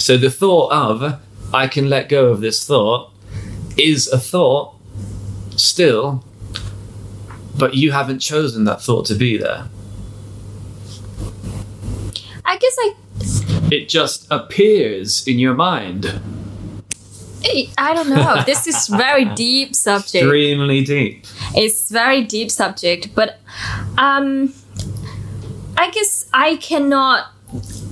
So 0.00 0.16
the 0.16 0.30
thought 0.30 0.72
of, 0.72 1.20
I 1.52 1.68
can 1.68 1.90
let 1.90 2.08
go 2.08 2.28
of 2.28 2.40
this 2.40 2.66
thought, 2.66 3.12
is 3.76 4.08
a 4.08 4.18
thought 4.18 4.74
still, 5.56 6.24
but 7.58 7.74
you 7.74 7.92
haven't 7.92 8.20
chosen 8.20 8.64
that 8.64 8.80
thought 8.80 9.04
to 9.06 9.14
be 9.14 9.36
there. 9.36 9.68
I 12.46 12.56
guess 12.56 12.76
I 12.78 12.94
It 13.70 13.90
just 13.90 14.26
appears 14.30 15.28
in 15.28 15.38
your 15.38 15.54
mind. 15.54 16.20
I 17.76 17.92
don't 17.94 18.08
know. 18.08 18.42
This 18.46 18.66
is 18.66 18.86
very 18.88 19.24
deep 19.34 19.76
subject. 19.76 20.14
Extremely 20.14 20.82
deep. 20.82 21.26
It's 21.54 21.90
very 21.90 22.24
deep 22.24 22.50
subject, 22.50 23.14
but 23.14 23.38
um, 23.98 24.54
I 25.76 25.90
guess 25.90 26.26
I 26.32 26.56
cannot 26.56 27.26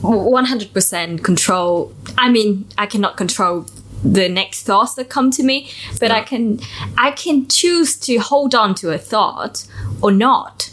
one 0.03 0.47
hundred 0.47 0.73
percent 0.73 1.25
control. 1.25 1.93
I 2.17 2.31
mean, 2.31 2.67
I 2.77 2.87
cannot 2.87 3.17
control 3.17 3.67
the 4.05 4.29
next 4.29 4.63
thoughts 4.63 4.95
that 4.95 5.09
come 5.09 5.31
to 5.33 5.43
me, 5.43 5.71
but 5.99 6.11
I 6.11 6.23
can 6.23 6.61
I 6.97 7.11
can 7.11 7.49
choose 7.49 7.97
to 8.01 8.19
hold 8.19 8.55
on 8.55 8.75
to 8.77 8.91
a 8.91 8.99
thought 8.99 9.67
or 10.01 10.13
not. 10.13 10.71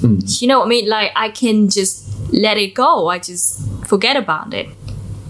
Hmm. 0.00 0.18
You 0.22 0.48
know 0.48 0.58
what 0.58 0.66
I 0.66 0.68
mean? 0.68 0.88
Like 0.88 1.12
I 1.16 1.30
can 1.30 1.68
just 1.70 2.32
let 2.32 2.58
it 2.58 2.74
go. 2.74 3.08
I 3.08 3.18
just 3.18 3.66
forget 3.86 4.16
about 4.16 4.52
it 4.52 4.68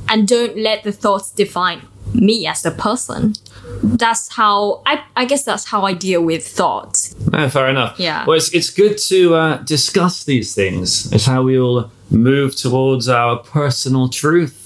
and 0.09 0.26
don't 0.26 0.56
let 0.56 0.82
the 0.82 0.92
thoughts 0.92 1.30
define 1.30 1.82
me 2.14 2.46
as 2.46 2.64
a 2.64 2.70
person. 2.70 3.35
That's 3.83 4.33
how 4.35 4.83
I 4.87 5.02
I 5.16 5.24
guess 5.24 5.44
that's 5.44 5.64
how 5.66 5.83
I 5.83 5.92
deal 5.94 6.22
with 6.22 6.46
thoughts. 6.46 7.14
No, 7.33 7.48
fair 7.48 7.68
enough. 7.68 7.98
Yeah. 7.98 8.24
Well, 8.26 8.37
it's, 8.37 8.52
it's 8.55 8.70
good 8.70 8.98
to 9.09 9.35
uh, 9.35 9.57
discuss 9.59 10.24
these 10.24 10.55
things. 10.55 11.12
It's 11.12 11.26
how 11.26 11.42
we 11.42 11.59
all 11.59 11.90
move 12.11 12.55
towards 12.57 13.09
our 13.09 13.38
personal 13.38 14.09
truth. 14.09 14.62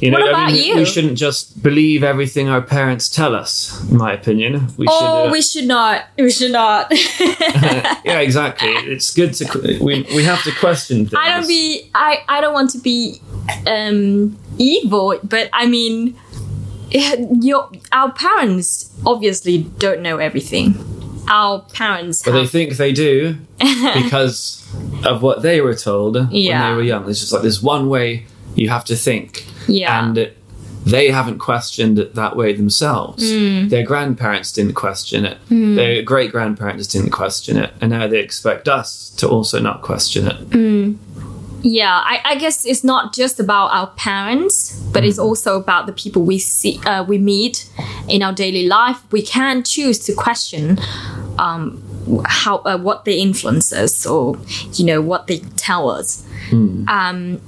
You 0.00 0.10
know, 0.12 0.32
I 0.32 0.52
mean, 0.52 0.64
you? 0.64 0.76
we 0.76 0.84
shouldn't 0.84 1.18
just 1.18 1.62
believe 1.62 2.02
everything 2.04 2.48
our 2.48 2.62
parents 2.62 3.08
tell 3.08 3.34
us. 3.34 3.80
In 3.90 3.96
my 3.96 4.12
opinion, 4.12 4.68
we 4.76 4.86
Oh, 4.88 4.98
should. 4.98 5.28
uh, 5.28 5.32
we 5.32 5.42
should 5.42 5.64
not. 5.66 6.04
We 6.16 6.30
should 6.30 6.52
not. 6.52 6.86
yeah, 8.04 8.20
exactly. 8.20 8.68
It's 8.70 9.12
good 9.12 9.34
to 9.34 9.78
we 9.82 10.06
we 10.14 10.24
have 10.24 10.42
to 10.44 10.52
question 10.60 11.06
things. 11.06 11.14
I 11.16 11.30
don't 11.30 11.48
be. 11.48 11.90
I. 11.94 12.22
I 12.28 12.40
don't 12.40 12.54
want 12.54 12.70
to 12.70 12.78
be 12.78 13.20
um, 13.66 14.38
evil, 14.58 15.18
but 15.24 15.48
I 15.52 15.66
mean, 15.66 16.14
your 16.90 17.70
our 17.92 18.12
parents 18.12 18.90
obviously 19.04 19.58
don't 19.78 20.00
know 20.00 20.18
everything. 20.18 20.74
Our 21.30 21.60
parents 21.60 22.22
But 22.22 22.32
they 22.32 22.46
think 22.46 22.78
they 22.78 22.92
do 22.92 23.36
because 23.58 24.66
of 25.04 25.22
what 25.22 25.42
they 25.42 25.60
were 25.60 25.74
told 25.74 26.14
when 26.14 26.30
they 26.30 26.76
were 26.76 26.82
young. 26.82 27.08
It's 27.08 27.20
just 27.20 27.32
like 27.32 27.42
there's 27.42 27.62
one 27.62 27.88
way 27.88 28.24
you 28.54 28.70
have 28.70 28.84
to 28.86 28.96
think. 28.96 29.44
Yeah. 29.66 30.06
And 30.06 30.32
they 30.86 31.10
haven't 31.10 31.38
questioned 31.38 31.98
it 31.98 32.14
that 32.14 32.34
way 32.34 32.54
themselves. 32.54 33.30
Hmm. 33.30 33.68
Their 33.68 33.84
grandparents 33.84 34.52
didn't 34.52 34.72
question 34.74 35.26
it. 35.26 35.36
Their 35.50 36.02
great 36.02 36.30
grandparents 36.32 36.86
didn't 36.86 37.10
question 37.10 37.58
it. 37.58 37.74
And 37.82 37.90
now 37.90 38.06
they 38.06 38.20
expect 38.20 38.68
us 38.68 39.10
to 39.18 39.28
also 39.28 39.60
not 39.60 39.82
question 39.82 40.26
it. 40.28 40.96
Yeah, 41.62 42.02
I, 42.04 42.20
I 42.24 42.34
guess 42.36 42.64
it's 42.64 42.84
not 42.84 43.12
just 43.12 43.40
about 43.40 43.68
our 43.72 43.88
parents, 43.88 44.78
but 44.92 45.04
it's 45.04 45.18
also 45.18 45.56
about 45.58 45.86
the 45.86 45.92
people 45.92 46.22
we 46.22 46.38
see, 46.38 46.80
uh, 46.86 47.04
we 47.04 47.18
meet 47.18 47.68
in 48.08 48.22
our 48.22 48.32
daily 48.32 48.66
life. 48.66 49.00
We 49.10 49.22
can 49.22 49.64
choose 49.64 49.98
to 50.00 50.14
question 50.14 50.78
um, 51.38 51.82
how 52.26 52.58
uh, 52.58 52.78
what 52.78 53.04
they 53.04 53.18
influence 53.18 53.72
us, 53.72 54.06
or 54.06 54.38
you 54.74 54.84
know 54.84 55.00
what 55.00 55.26
they 55.26 55.38
tell 55.56 55.90
us. 55.90 56.26
Um, 56.88 57.40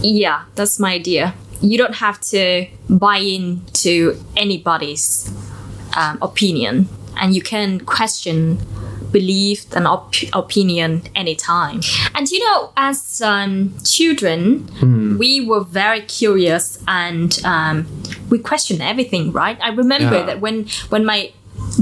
yeah, 0.00 0.44
that's 0.54 0.78
my 0.78 0.94
idea. 0.94 1.34
You 1.60 1.76
don't 1.76 1.96
have 1.96 2.20
to 2.30 2.66
buy 2.88 3.18
into 3.18 4.16
anybody's 4.36 5.32
um, 5.96 6.18
opinion, 6.22 6.88
and 7.16 7.34
you 7.34 7.42
can 7.42 7.80
question 7.80 8.58
belief 9.12 9.64
and 9.76 9.86
op- 9.86 10.14
opinion 10.32 11.02
anytime. 11.14 11.80
And 12.14 12.28
you 12.30 12.40
know, 12.44 12.72
as 12.76 13.20
um, 13.22 13.74
children, 13.84 15.16
we 15.18 15.44
were 15.46 15.64
very 15.64 16.02
curious 16.02 16.78
and 16.86 17.38
um, 17.44 17.86
we 18.30 18.38
questioned 18.38 18.82
everything, 18.82 19.32
right? 19.32 19.58
I 19.62 19.70
remember 19.70 20.16
Yeah. 20.18 20.26
that 20.26 20.40
when 20.40 20.66
when 20.90 21.04
my 21.04 21.32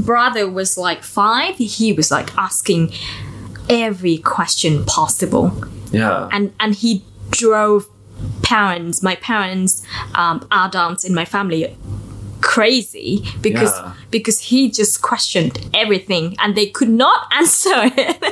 brother 0.04 0.48
was 0.48 0.76
like 0.78 1.02
five, 1.02 1.56
he 1.58 1.92
was 1.92 2.10
like 2.10 2.30
asking 2.38 2.92
every 3.68 4.18
question 4.18 4.84
possible 4.84 5.52
Yeah. 5.92 6.28
and 6.32 6.52
and 6.60 6.74
he 6.74 7.02
drove 7.30 7.86
parents 8.42 9.02
my 9.02 9.14
parents 9.16 9.82
um 10.14 10.46
adults 10.50 11.04
in 11.04 11.14
my 11.14 11.24
family 11.24 11.76
crazy 12.40 13.24
because 13.40 13.72
Yeah. 13.72 13.92
because 14.10 14.38
he 14.50 14.70
just 14.70 15.02
questioned 15.02 15.58
everything 15.74 16.36
and 16.38 16.54
they 16.54 16.66
could 16.66 16.88
not 16.90 17.26
answer 17.36 17.74
it 17.96 18.22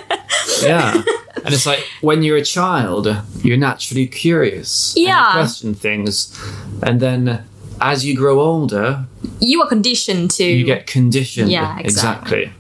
yeah. 0.63 1.03
And 1.45 1.53
it's 1.55 1.67
like 1.67 1.85
when 2.01 2.23
you're 2.23 2.39
a 2.39 2.45
child, 2.45 3.07
you're 3.43 3.59
naturally 3.59 4.07
curious. 4.07 4.95
and 4.95 5.03
you 5.03 5.09
Yeah. 5.09 5.33
question 5.33 5.75
things. 5.75 6.33
And 6.83 7.01
then 7.01 7.45
as 7.81 8.05
you 8.07 8.15
grow 8.17 8.41
older, 8.41 9.05
you 9.41 9.61
are 9.63 9.69
conditioned 9.69 10.31
to 10.39 10.45
you 10.45 10.65
get 10.65 10.87
conditioned. 10.87 11.51
Yeah, 11.51 11.79
exactly. 11.79 12.51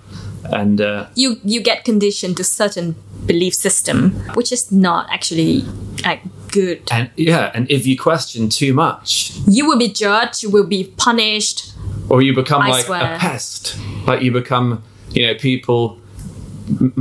And 0.53 0.81
uh, 0.81 1.07
you 1.15 1.37
you 1.45 1.61
get 1.63 1.85
conditioned 1.85 2.37
to 2.37 2.45
certain 2.45 2.95
belief 3.27 3.55
system 3.55 4.11
which 4.35 4.53
is 4.53 4.71
not 4.71 5.07
actually 5.11 5.65
like 6.05 6.21
good 6.59 6.79
and 6.97 7.11
yeah, 7.17 7.51
and 7.55 7.63
if 7.77 7.83
you 7.89 7.97
question 8.09 8.49
too 8.49 8.73
much, 8.85 9.09
you 9.57 9.63
will 9.69 9.79
be 9.87 9.89
judged 10.05 10.43
you 10.45 10.51
will 10.57 10.69
be 10.79 10.83
punished 11.07 11.59
or 12.11 12.23
you 12.27 12.33
become 12.43 12.63
I 12.63 12.71
like 12.77 12.85
swear. 12.87 13.15
a 13.15 13.19
pest, 13.19 13.77
like 14.07 14.21
you 14.25 14.31
become, 14.43 14.69
you 15.17 15.23
know, 15.27 15.35
people 15.49 15.81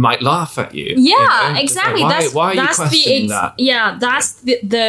might 0.06 0.22
laugh 0.22 0.54
at 0.64 0.70
you. 0.76 0.88
you 0.98 1.10
yeah 1.12 1.54
know? 1.54 1.60
Exactly 1.66 2.02
like, 2.02 2.12
why, 2.12 2.20
that's 2.22 2.34
why 2.34 2.46
are 2.50 2.54
you 2.56 2.62
that's 2.64 2.78
the 2.78 2.84
questioning 2.84 3.24
ex- 3.24 3.32
that? 3.32 3.54
yeah 3.70 3.98
that's 4.06 4.28
the, 4.48 4.56
the 4.74 4.86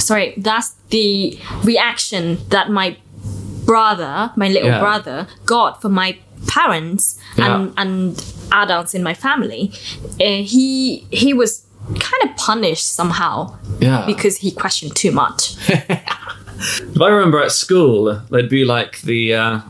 sorry 0.00 0.34
that's 0.48 0.70
the 0.90 1.38
reaction 1.64 2.38
that 2.54 2.66
my 2.70 2.88
brother 3.64 4.32
my 4.36 4.48
little 4.48 4.68
Yeah. 4.70 4.80
brother 4.80 5.18
got 5.46 5.80
from 5.82 5.92
my 5.92 6.18
parents 6.46 7.18
and 7.36 7.72
and 7.76 8.24
adults 8.52 8.94
in 8.94 9.02
my 9.02 9.14
family 9.14 9.62
uh, 10.20 10.42
he 10.54 11.06
he 11.10 11.30
was 11.34 11.64
kind 11.88 12.22
of 12.30 12.36
punished 12.36 12.92
somehow 12.92 13.56
Yeah. 13.80 14.04
because 14.06 14.38
he 14.38 14.50
questioned 14.50 14.94
too 14.96 15.10
much 15.12 15.56
If 16.60 17.00
I 17.00 17.08
remember 17.08 17.40
at 17.40 17.52
school, 17.52 18.20
there'd 18.30 18.48
be 18.48 18.64
like 18.64 19.00
the 19.02 19.32
uh, 19.34 19.60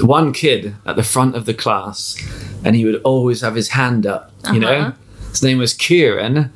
one 0.00 0.32
kid 0.32 0.76
at 0.86 0.94
the 0.94 1.02
front 1.02 1.34
of 1.34 1.44
the 1.44 1.54
class, 1.54 2.16
and 2.64 2.76
he 2.76 2.84
would 2.84 3.02
always 3.02 3.40
have 3.40 3.56
his 3.56 3.70
hand 3.70 4.06
up. 4.06 4.30
You 4.52 4.60
know, 4.60 4.72
Uh-huh. 4.72 4.92
his 5.30 5.42
name 5.42 5.58
was 5.58 5.74
Kieran, 5.74 6.52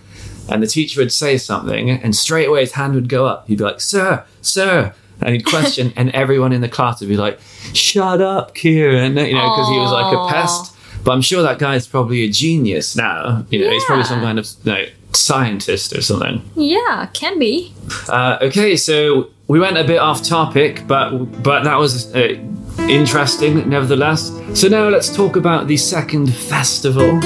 and 0.48 0.62
the 0.62 0.68
teacher 0.68 1.00
would 1.00 1.10
say 1.12 1.36
something, 1.38 1.90
and 1.90 2.14
straight 2.14 2.46
away 2.48 2.60
his 2.60 2.72
hand 2.72 2.94
would 2.94 3.08
go 3.08 3.26
up. 3.26 3.48
He'd 3.48 3.58
be 3.58 3.64
like, 3.64 3.80
"Sir, 3.80 4.22
sir," 4.42 4.94
and 5.20 5.34
he'd 5.34 5.44
question, 5.44 5.92
and 5.96 6.10
everyone 6.10 6.52
in 6.52 6.60
the 6.60 6.68
class 6.68 7.00
would 7.00 7.08
be 7.08 7.16
like, 7.16 7.40
"Shut 7.72 8.20
up, 8.20 8.54
Kieran," 8.54 9.16
you 9.16 9.34
know, 9.34 9.50
because 9.50 9.68
he 9.70 9.78
was 9.78 9.90
like 9.90 10.14
a 10.14 10.28
pest. 10.32 10.72
But 11.02 11.10
I'm 11.12 11.22
sure 11.22 11.42
that 11.42 11.58
guy's 11.58 11.88
probably 11.88 12.22
a 12.22 12.28
genius 12.28 12.94
now. 12.94 13.44
You 13.50 13.64
know, 13.64 13.70
he's 13.72 13.84
probably 13.86 14.04
some 14.04 14.20
kind 14.20 14.38
of 14.38 14.46
you 14.62 14.72
know, 14.72 14.84
scientist 15.12 15.92
or 15.96 16.02
something. 16.02 16.42
Yeah, 16.56 17.08
can 17.12 17.38
be. 17.38 17.72
Uh, 18.08 18.38
okay, 18.42 18.76
so 18.76 19.30
we 19.48 19.58
went 19.60 19.76
a 19.78 19.84
bit 19.84 19.98
off 19.98 20.22
topic, 20.22 20.86
but 20.86 21.10
but 21.42 21.64
that 21.64 21.76
was 21.78 22.14
uh, 22.14 22.36
interesting 22.88 23.68
nevertheless. 23.68 24.32
So 24.54 24.68
now 24.68 24.88
let's 24.88 25.14
talk 25.14 25.36
about 25.36 25.66
the 25.68 25.76
second 25.76 26.32
festival. 26.34 27.20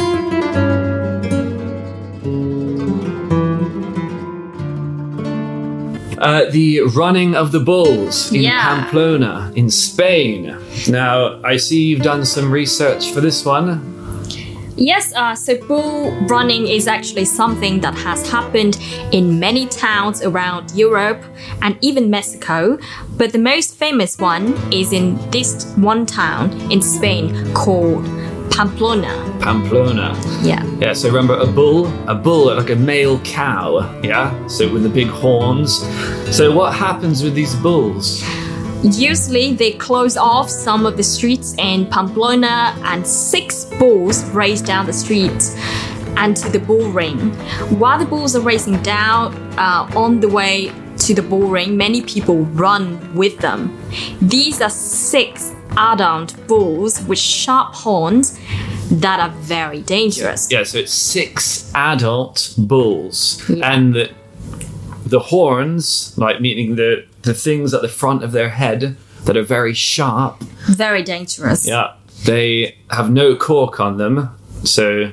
Uh, 6.19 6.49
the 6.51 6.81
running 6.97 7.35
of 7.35 7.53
the 7.53 7.61
bulls 7.61 8.33
in 8.33 8.41
Yeah. 8.43 8.63
Pamplona 8.63 9.53
in 9.57 9.69
Spain. 9.69 10.57
Now, 10.89 11.39
I 11.45 11.59
see 11.59 11.85
you've 11.85 12.01
done 12.03 12.25
some 12.25 12.51
research 12.51 13.11
for 13.11 13.21
this 13.21 13.45
one. 13.45 13.94
Yes, 14.77 15.15
uh, 15.15 15.35
so 15.37 15.57
bull 15.67 16.11
running 16.27 16.67
is 16.67 16.89
actually 16.89 17.27
something 17.27 17.81
that 17.81 17.95
has 17.95 18.29
happened 18.29 18.79
in 19.13 19.39
many 19.39 19.67
towns 19.67 20.23
around 20.23 20.73
Europe 20.73 21.23
and 21.63 21.79
even 21.81 22.11
Mexico. 22.11 22.79
But 23.17 23.33
the 23.33 23.39
most 23.39 23.77
famous 23.77 24.19
one 24.19 24.55
is 24.73 24.93
in 24.93 25.17
this 25.31 25.73
one 25.77 26.07
town 26.07 26.51
in 26.73 26.83
Spain 26.83 27.55
called 27.55 28.05
Pamplona. 28.51 29.39
Pamplona. 29.41 30.21
Yeah. 30.43 30.65
Yeah, 30.81 30.93
so 30.93 31.09
remember 31.09 31.37
a 31.37 31.47
bull, 31.47 31.87
a 32.09 32.15
bull 32.15 32.55
like 32.55 32.71
a 32.71 32.77
male 32.77 33.21
cow, 33.21 34.01
yeah? 34.03 34.47
So 34.49 34.73
with 34.73 34.83
the 34.83 34.89
big 34.89 35.09
horns. 35.09 35.79
So 36.37 36.53
what 36.53 36.75
happens 36.75 37.23
with 37.23 37.35
these 37.35 37.55
bulls? 37.55 38.25
Usually 38.85 39.55
they 39.55 39.73
close 39.73 40.17
off 40.19 40.51
some 40.51 40.85
of 40.85 40.99
the 40.99 41.03
streets 41.03 41.55
in 41.57 41.87
Pamplona 41.87 42.77
and 42.85 43.07
six 43.07 43.65
bulls 43.65 44.23
race 44.27 44.61
down 44.61 44.85
the 44.85 44.93
streets 44.93 45.57
and 46.17 46.37
to 46.37 46.51
the 46.51 46.59
bull 46.59 46.91
ring. 46.91 47.33
While 47.79 47.99
the 47.99 48.05
bulls 48.05 48.37
are 48.37 48.43
racing 48.43 48.83
down 48.83 49.35
uh, 49.59 49.91
on 49.97 50.21
the 50.21 50.29
way 50.29 50.71
to 50.99 51.15
the 51.15 51.23
bull 51.23 51.49
ring, 51.49 51.77
many 51.77 52.03
people 52.03 52.45
run 52.45 53.15
with 53.15 53.39
them. 53.39 53.77
These 54.21 54.61
are 54.61 54.71
six 54.71 55.55
adult 55.77 56.47
bulls 56.47 57.03
with 57.07 57.19
sharp 57.19 57.75
horns 57.75 58.39
that 58.91 59.19
are 59.19 59.31
very 59.41 59.81
dangerous. 59.81 60.51
Yeah, 60.53 60.63
so 60.63 60.79
it's 60.79 60.93
six 60.93 61.73
adult 61.75 62.55
bulls. 62.59 63.43
Yeah. 63.49 63.73
And 63.73 63.95
the, 63.95 64.11
the 65.07 65.21
horns, 65.21 66.17
like 66.19 66.41
meaning 66.41 66.77
the, 66.77 67.07
the 67.25 67.35
things 67.35 67.73
at 67.75 67.83
the 67.83 67.89
front 67.89 68.23
of 68.25 68.33
their 68.33 68.51
head 68.51 68.97
that 69.25 69.37
are 69.37 69.43
very 69.43 69.73
sharp, 69.75 70.43
Very 70.67 71.03
dangerous. 71.03 71.67
yeah, 71.67 71.95
they 72.25 72.77
have 72.91 73.11
no 73.11 73.35
cork 73.37 73.81
on 73.81 73.97
them. 73.97 74.31
So 74.65 75.13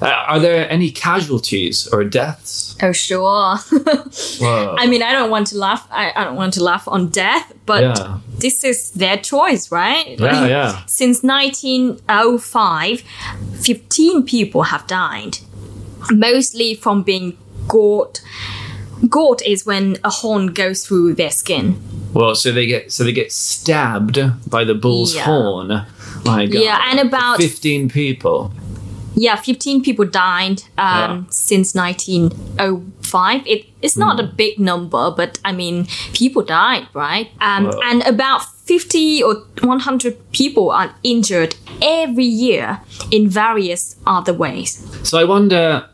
uh, 0.00 0.06
are 0.06 0.38
there 0.40 0.68
any 0.70 0.90
casualties 0.90 1.86
or 1.92 2.04
deaths? 2.04 2.76
Oh, 2.82 2.92
sure. 2.92 3.56
Whoa. 4.40 4.74
I 4.78 4.86
mean, 4.86 5.02
I 5.02 5.12
don't 5.12 5.30
want 5.30 5.46
to 5.48 5.58
laugh. 5.58 5.86
I, 5.90 6.12
I 6.16 6.24
don't 6.24 6.36
want 6.36 6.54
to 6.54 6.62
laugh 6.62 6.86
on 6.88 7.08
death, 7.08 7.52
but 7.66 7.82
Yeah. 7.82 8.18
this 8.38 8.64
is 8.64 8.90
their 8.92 9.16
choice, 9.18 9.70
right? 9.70 10.18
Yeah, 10.18 10.46
yeah. 10.46 10.82
Since 10.86 11.22
1905, 11.22 13.02
15 13.60 14.22
people 14.24 14.62
have 14.64 14.86
died, 14.86 15.38
mostly 16.10 16.74
from 16.74 17.02
being 17.02 17.36
gored. 17.68 18.20
Gored 19.08 19.42
is 19.42 19.66
when 19.66 19.96
a 20.04 20.10
horn 20.10 20.48
goes 20.48 20.86
through 20.86 21.14
their 21.14 21.30
skin. 21.30 21.76
Well, 22.14 22.34
so 22.34 22.50
they 22.52 22.66
get 22.66 22.92
so 22.92 23.04
they 23.04 23.12
get 23.12 23.30
stabbed 23.32 24.18
by 24.50 24.64
the 24.64 24.74
bull's 24.74 25.14
Yeah. 25.14 25.24
horn. 25.24 25.68
My 26.24 26.46
God. 26.46 26.62
Yeah, 26.62 26.80
and 26.90 27.00
about 27.00 27.36
fifteen 27.38 27.88
people. 27.88 28.52
yeah, 29.18 29.36
15 29.36 29.82
people 29.82 30.04
died 30.04 30.62
um, 30.76 30.98
Yeah. 30.98 31.22
since 31.30 31.74
1905. 31.74 33.42
It, 33.46 33.64
it's 33.82 33.96
not 33.96 34.20
a 34.20 34.24
Hmm. 34.26 34.36
big 34.36 34.58
number, 34.58 35.10
but 35.10 35.38
I 35.44 35.52
mean, 35.52 35.86
people 36.12 36.42
died, 36.42 36.86
right? 36.94 37.28
Um, 37.40 37.72
And 37.82 38.02
about 38.06 38.42
50 38.66 39.22
or 39.22 39.44
100 39.62 40.16
people 40.32 40.70
are 40.70 40.90
injured 41.02 41.54
every 41.80 42.26
year 42.26 42.80
in 43.10 43.28
various 43.28 43.96
other 44.06 44.34
ways. 44.34 44.82
So 45.02 45.18
I 45.18 45.24
wonder, 45.24 45.84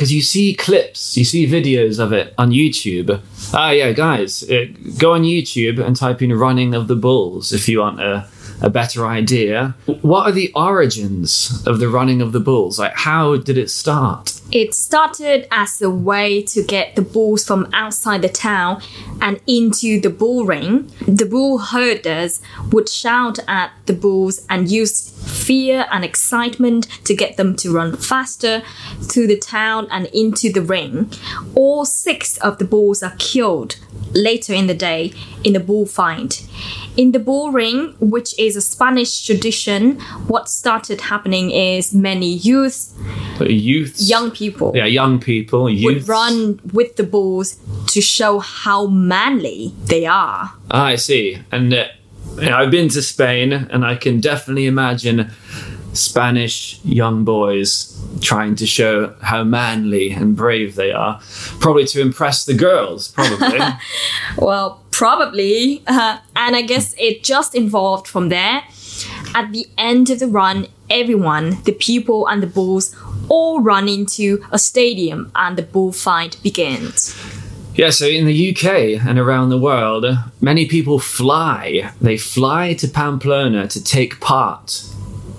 because 0.00 0.14
you 0.14 0.22
see 0.22 0.54
clips, 0.54 1.14
you 1.18 1.26
see 1.26 1.46
videos 1.46 2.02
of 2.02 2.10
it 2.10 2.32
on 2.38 2.52
YouTube. 2.52 3.20
Ah, 3.52 3.68
yeah, 3.68 3.92
guys, 3.92 4.42
uh, 4.48 4.64
go 4.96 5.12
on 5.12 5.24
YouTube 5.24 5.78
and 5.78 5.94
type 5.94 6.22
in 6.22 6.32
"running 6.32 6.74
of 6.74 6.88
the 6.88 6.96
bulls" 6.96 7.52
if 7.52 7.68
you 7.68 7.80
want 7.80 8.00
a, 8.00 8.26
a 8.62 8.70
better 8.70 9.06
idea. 9.06 9.74
What 10.00 10.26
are 10.26 10.32
the 10.32 10.50
origins 10.54 11.62
of 11.66 11.80
the 11.80 11.90
running 11.90 12.22
of 12.22 12.32
the 12.32 12.40
bulls? 12.40 12.78
Like, 12.78 12.94
how 12.94 13.36
did 13.36 13.58
it 13.58 13.68
start? 13.68 14.40
It 14.50 14.74
started 14.74 15.46
as 15.50 15.82
a 15.82 15.90
way 15.90 16.42
to 16.44 16.62
get 16.62 16.96
the 16.96 17.02
bulls 17.02 17.44
from 17.44 17.68
outside 17.74 18.22
the 18.22 18.30
town 18.30 18.82
and 19.20 19.38
into 19.46 20.00
the 20.00 20.08
bull 20.08 20.46
ring. 20.46 20.90
The 21.06 21.26
bull 21.26 21.58
herders 21.58 22.40
would 22.72 22.88
shout 22.88 23.38
at 23.46 23.70
the 23.84 23.92
bulls 23.92 24.46
and 24.48 24.70
use 24.70 25.12
fear 25.50 25.84
and 25.90 26.04
excitement 26.04 26.86
to 27.02 27.12
get 27.12 27.36
them 27.36 27.56
to 27.56 27.72
run 27.72 27.96
faster 27.96 28.62
through 29.02 29.26
the 29.26 29.36
town 29.36 29.88
and 29.90 30.06
into 30.14 30.48
the 30.52 30.62
ring. 30.62 31.10
All 31.56 31.84
six 31.84 32.38
of 32.38 32.58
the 32.58 32.64
bulls 32.64 33.02
are 33.02 33.16
killed 33.18 33.74
later 34.12 34.54
in 34.54 34.68
the 34.68 34.74
day 34.74 35.12
in 35.42 35.56
a 35.56 35.58
bullfight. 35.58 36.46
In 36.96 37.10
the 37.10 37.18
bull 37.18 37.50
ring, 37.50 37.96
which 37.98 38.38
is 38.38 38.54
a 38.54 38.60
Spanish 38.60 39.26
tradition, 39.26 39.98
what 40.28 40.48
started 40.48 41.00
happening 41.00 41.50
is 41.50 41.92
many 41.92 42.32
youths, 42.32 42.94
youths, 43.40 44.08
young 44.08 44.30
people, 44.30 44.70
yeah, 44.76 44.86
young 44.86 45.18
people, 45.18 45.64
would 45.64 46.06
run 46.06 46.60
with 46.72 46.94
the 46.94 47.02
bulls 47.02 47.58
to 47.88 48.00
show 48.00 48.38
how 48.38 48.86
manly 48.86 49.74
they 49.86 50.06
are. 50.06 50.52
Ah, 50.70 50.84
I 50.84 50.94
see. 50.94 51.38
And 51.50 51.74
uh, 51.74 51.86
I've 52.38 52.70
been 52.70 52.88
to 52.90 53.02
Spain, 53.02 53.52
and 53.52 53.84
I 53.84 53.96
can 53.96 54.20
definitely 54.20 54.66
imagine 54.66 55.30
Spanish 55.92 56.80
young 56.84 57.24
boys 57.24 57.96
trying 58.20 58.54
to 58.56 58.66
show 58.66 59.14
how 59.22 59.42
manly 59.44 60.10
and 60.10 60.36
brave 60.36 60.74
they 60.76 60.92
are, 60.92 61.20
probably 61.58 61.84
to 61.86 62.00
impress 62.00 62.44
the 62.44 62.54
girls. 62.54 63.08
Probably. 63.08 63.60
Well, 64.38 64.80
probably. 64.92 65.82
Uh, 65.86 66.18
and 66.36 66.54
I 66.54 66.62
guess 66.62 66.94
it 66.98 67.24
just 67.24 67.56
evolved 67.56 68.06
from 68.06 68.28
there. 68.28 68.62
At 69.34 69.52
the 69.52 69.66
end 69.76 70.08
of 70.10 70.20
the 70.20 70.28
run, 70.28 70.68
everyone, 70.88 71.62
the 71.64 71.72
people 71.72 72.28
and 72.28 72.42
the 72.42 72.46
bulls, 72.46 72.94
all 73.28 73.60
run 73.60 73.88
into 73.88 74.44
a 74.52 74.58
stadium 74.58 75.32
and 75.34 75.58
the 75.58 75.62
bullfight 75.62 76.36
begins. 76.42 77.14
Yeah. 77.74 77.90
So 77.90 78.06
in 78.06 78.26
the 78.26 78.50
UK 78.50 79.04
and 79.06 79.18
around 79.18 79.50
the 79.50 79.58
world, 79.58 80.06
many 80.40 80.66
people 80.66 80.98
fly. 80.98 81.90
They 82.00 82.16
fly 82.16 82.74
to 82.74 82.88
Pamplona 82.88 83.68
to 83.68 83.82
take 83.82 84.20
part 84.20 84.84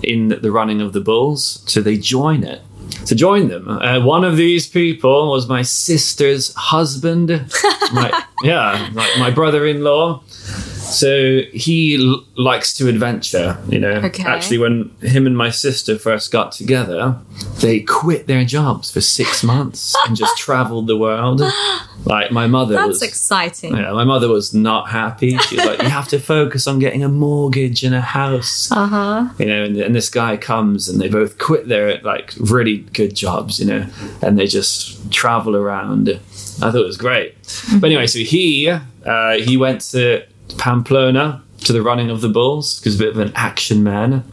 in 0.02 0.28
the 0.28 0.50
running 0.50 0.80
of 0.80 0.92
the 0.92 1.00
bulls. 1.00 1.62
So 1.66 1.80
they 1.80 1.96
join 1.96 2.44
it. 2.44 2.60
To 3.06 3.14
join 3.14 3.48
them, 3.48 3.68
uh, 3.68 4.00
one 4.04 4.22
of 4.22 4.36
these 4.36 4.68
people 4.68 5.30
was 5.30 5.48
my 5.48 5.62
sister's 5.62 6.54
husband. 6.54 7.28
my, 7.92 8.24
yeah, 8.42 8.90
like 8.92 9.18
my 9.18 9.30
brother-in-law. 9.30 10.22
So 10.26 11.40
he 11.52 11.96
l- 11.96 12.24
likes 12.36 12.74
to 12.74 12.88
adventure, 12.88 13.58
you 13.68 13.78
know. 13.80 13.92
Okay. 13.92 14.24
Actually, 14.24 14.58
when 14.58 14.90
him 15.00 15.26
and 15.26 15.36
my 15.36 15.50
sister 15.50 15.98
first 15.98 16.30
got 16.30 16.52
together, 16.52 17.16
they 17.60 17.80
quit 17.80 18.26
their 18.26 18.44
jobs 18.44 18.90
for 18.90 19.00
six 19.00 19.42
months 19.42 19.96
and 20.06 20.14
just 20.16 20.36
traveled 20.36 20.86
the 20.86 20.96
world. 20.96 21.42
Like 22.04 22.32
my 22.32 22.46
mother 22.46 22.74
That's 22.74 22.88
was. 22.88 23.02
exciting. 23.02 23.76
yeah, 23.76 23.92
my 23.92 24.04
mother 24.04 24.28
was 24.28 24.52
not 24.52 24.88
happy. 24.90 25.36
She 25.38 25.56
was 25.56 25.64
like, 25.64 25.82
"You 25.82 25.88
have 25.88 26.08
to 26.08 26.18
focus 26.34 26.66
on 26.66 26.78
getting 26.78 27.04
a 27.04 27.08
mortgage 27.08 27.84
and 27.84 27.94
a 27.94 28.00
house." 28.00 28.70
Uh 28.72 28.86
huh. 28.86 29.28
you 29.38 29.46
know, 29.46 29.64
and, 29.64 29.76
and 29.76 29.94
this 29.94 30.10
guy 30.10 30.36
comes 30.36 30.88
and 30.88 31.00
they 31.00 31.08
both 31.08 31.38
quit 31.38 31.68
their 31.68 32.00
like 32.02 32.34
really 32.38 32.78
good 32.78 33.14
jobs, 33.14 33.60
you 33.60 33.66
know, 33.66 33.86
and 34.20 34.38
they 34.38 34.46
just 34.46 35.12
travel 35.12 35.54
around. 35.54 36.08
I 36.08 36.70
thought 36.70 36.76
it 36.76 36.86
was 36.86 36.96
great. 36.96 37.34
But 37.80 37.86
anyway, 37.86 38.06
so 38.08 38.18
he 38.18 38.68
uh, 38.68 39.34
he 39.36 39.56
went 39.56 39.80
to 39.92 40.24
Pamplona 40.58 41.42
to 41.64 41.72
the 41.72 41.82
running 41.82 42.10
of 42.10 42.20
the 42.20 42.28
bulls 42.28 42.80
because 42.80 42.96
a 42.96 42.98
bit 42.98 43.10
of 43.10 43.18
an 43.18 43.32
action 43.36 43.82
man. 43.82 44.24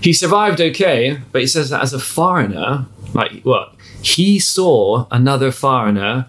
He 0.00 0.12
survived 0.12 0.60
okay, 0.60 1.18
but 1.32 1.40
he 1.40 1.46
says 1.46 1.70
that 1.70 1.82
as 1.82 1.92
a 1.92 1.98
foreigner, 1.98 2.86
like 3.14 3.42
what 3.42 3.74
he 4.02 4.38
saw 4.38 5.06
another 5.10 5.50
foreigner, 5.50 6.26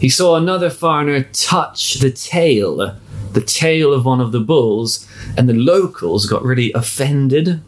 he 0.00 0.08
saw 0.08 0.36
another 0.36 0.70
foreigner 0.70 1.22
touch 1.32 1.94
the 1.94 2.10
tail, 2.10 2.96
the 3.32 3.40
tail 3.40 3.92
of 3.92 4.04
one 4.04 4.20
of 4.20 4.32
the 4.32 4.40
bulls, 4.40 5.06
and 5.36 5.48
the 5.48 5.54
locals 5.54 6.26
got 6.26 6.42
really 6.42 6.72
offended. 6.72 7.60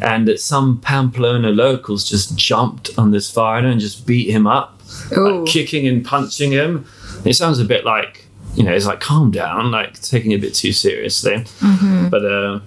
And 0.00 0.28
that 0.28 0.38
some 0.38 0.80
Pamplona 0.80 1.50
locals 1.50 2.08
just 2.08 2.36
jumped 2.36 2.96
on 2.96 3.10
this 3.10 3.28
foreigner 3.28 3.68
and 3.68 3.80
just 3.80 4.06
beat 4.06 4.30
him 4.30 4.46
up, 4.46 4.80
like 5.10 5.46
kicking 5.46 5.88
and 5.88 6.04
punching 6.04 6.52
him. 6.52 6.86
It 7.24 7.34
sounds 7.34 7.58
a 7.58 7.64
bit 7.64 7.84
like, 7.84 8.26
you 8.54 8.62
know, 8.62 8.72
it's 8.72 8.86
like 8.86 9.00
calm 9.00 9.32
down, 9.32 9.72
like 9.72 10.00
taking 10.00 10.30
it 10.30 10.36
a 10.36 10.38
bit 10.38 10.54
too 10.54 10.72
seriously. 10.72 11.44
But 12.10 12.24
uh, 12.24 12.60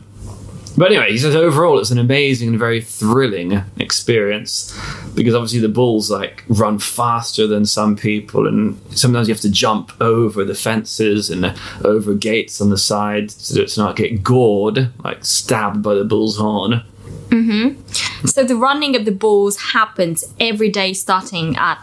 but 0.82 0.89
anyway, 0.89 1.12
he 1.12 1.20
says 1.20 1.36
overall 1.36 1.78
it's 1.78 1.91
an 1.91 2.00
amazing 2.00 2.50
and 2.50 2.58
very 2.58 2.82
thrilling 2.82 3.63
experience 3.78 4.76
because 5.13 5.36
obviously 5.36 5.60
the 5.60 5.70
bulls 5.70 6.10
like 6.10 6.44
run 6.48 6.80
faster 6.80 7.46
than 7.46 7.67
some 7.67 7.96
people, 7.96 8.48
and 8.48 8.82
sometimes 8.89 9.28
you 9.28 9.34
have 9.36 9.41
to 9.41 9.52
jump 9.52 9.91
over 10.02 10.44
the 10.44 10.56
fences 10.56 11.30
and 11.30 11.54
over 11.86 12.15
gates 12.15 12.60
on 12.60 12.72
the 12.72 12.80
side 12.80 13.30
so 13.30 13.63
to 13.63 13.80
not 13.80 13.96
get 13.96 14.24
gored, 14.24 14.89
like 15.04 15.24
stabbed 15.24 15.84
by 15.84 15.94
the 15.94 16.04
bull's 16.04 16.38
horn. 16.38 16.82
Mm-hmm. 17.30 18.26
So 18.26 18.44
the 18.44 18.56
running 18.56 18.96
of 18.96 19.06
the 19.06 19.12
bulls 19.12 19.58
happens 19.74 20.34
every 20.39 20.70
day 20.70 20.94
starting 20.94 21.58
at 21.58 21.78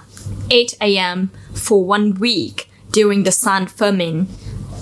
8 0.50 0.74
a.m. 0.80 1.30
for 1.54 1.84
one 1.84 2.14
week 2.14 2.68
during 2.90 3.22
the 3.22 3.30
San 3.30 3.68
Fermin 3.68 4.26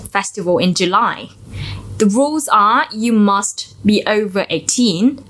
festival 0.09 0.57
in 0.57 0.73
July. 0.73 1.29
The 1.97 2.05
rules 2.05 2.47
are 2.49 2.85
you 2.91 3.11
must 3.13 3.75
be 3.85 4.03
over 4.05 4.45
18, 4.49 5.23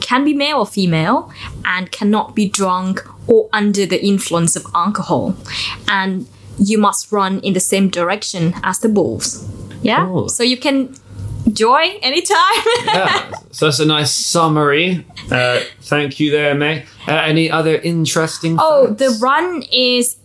can 0.00 0.24
be 0.24 0.32
male 0.32 0.58
or 0.58 0.66
female, 0.66 1.30
and 1.64 1.90
cannot 1.92 2.34
be 2.34 2.48
drunk 2.48 3.04
or 3.26 3.48
under 3.52 3.86
the 3.86 4.02
influence 4.04 4.56
of 4.56 4.66
alcohol. 4.74 5.36
And 5.88 6.26
you 6.58 6.78
must 6.78 7.10
run 7.12 7.40
in 7.40 7.52
the 7.52 7.60
same 7.60 7.88
direction 7.88 8.54
as 8.62 8.78
the 8.78 8.88
bulls. 8.88 9.46
Yeah? 9.82 10.06
Cool. 10.06 10.28
So 10.28 10.42
you 10.42 10.56
can 10.56 10.96
join 11.52 11.90
anytime. 12.02 12.38
Yeah, 12.84 13.30
so 13.50 13.66
that's 13.66 13.80
a 13.80 13.84
nice 13.86 14.12
summary. 14.12 15.04
Uh, 15.30 15.60
thank 15.82 16.20
you 16.20 16.30
there, 16.30 16.54
May. 16.54 16.84
Uh, 17.08 17.12
any 17.12 17.50
other 17.50 17.76
interesting? 17.76 18.56
Oh, 18.60 18.86
facts? 18.86 18.98
the 19.00 19.18
run 19.20 19.62
is 19.72 20.16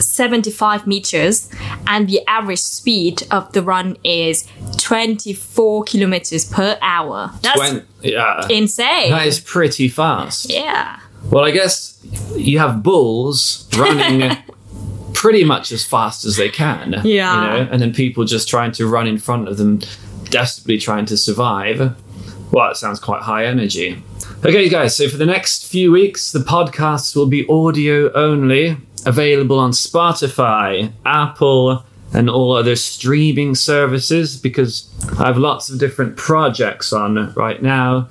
875 0.00 0.86
meters, 0.86 1.48
and 1.86 2.08
the 2.08 2.26
average 2.26 2.58
speed 2.60 3.22
of 3.30 3.52
the 3.52 3.62
run 3.62 3.96
is 4.02 4.46
24 4.78 5.84
kilometers 5.84 6.44
per 6.46 6.78
hour. 6.80 7.30
That's 7.42 7.56
Twen- 7.58 7.86
yeah, 8.02 8.46
insane. 8.48 9.10
that 9.10 9.26
is 9.26 9.38
pretty 9.40 9.88
fast. 9.88 10.50
yeah. 10.50 10.98
Well, 11.30 11.44
I 11.44 11.50
guess 11.50 11.98
you 12.34 12.58
have 12.58 12.82
bulls 12.82 13.68
running 13.76 14.38
pretty 15.12 15.44
much 15.44 15.70
as 15.70 15.84
fast 15.84 16.24
as 16.24 16.36
they 16.38 16.48
can. 16.48 17.02
Yeah. 17.04 17.58
You 17.58 17.64
know, 17.64 17.70
and 17.70 17.80
then 17.82 17.92
people 17.92 18.24
just 18.24 18.48
trying 18.48 18.72
to 18.72 18.86
run 18.86 19.06
in 19.06 19.18
front 19.18 19.46
of 19.48 19.58
them, 19.58 19.80
desperately 20.30 20.78
trying 20.78 21.04
to 21.06 21.18
survive. 21.18 21.94
Well, 22.52 22.70
it 22.70 22.78
sounds 22.78 22.98
quite 23.00 23.20
high 23.22 23.44
energy. 23.44 24.02
Okay, 24.46 24.70
guys, 24.70 24.96
so 24.96 25.08
for 25.10 25.18
the 25.18 25.26
next 25.26 25.66
few 25.66 25.92
weeks, 25.92 26.32
the 26.32 26.38
podcasts 26.38 27.14
will 27.14 27.26
be 27.26 27.46
audio 27.48 28.10
only, 28.14 28.78
available 29.06 29.58
on 29.58 29.72
Spotify, 29.72 30.92
Apple, 31.04 31.84
and 32.12 32.28
all 32.28 32.52
other 32.56 32.74
streaming 32.76 33.54
services 33.54 34.36
because 34.36 34.88
I 35.18 35.26
have 35.26 35.38
lots 35.38 35.70
of 35.70 35.78
different 35.78 36.16
projects 36.16 36.92
on 36.92 37.32
right 37.34 37.62
now. 37.62 38.08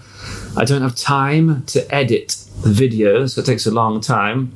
I 0.58 0.64
don't 0.66 0.82
have 0.82 0.96
time 0.96 1.66
to 1.68 1.94
edit 1.94 2.38
the 2.62 2.70
videos, 2.70 3.32
so 3.32 3.42
it 3.42 3.46
takes 3.46 3.66
a 3.66 3.72
long 3.72 4.00
time. 4.02 4.54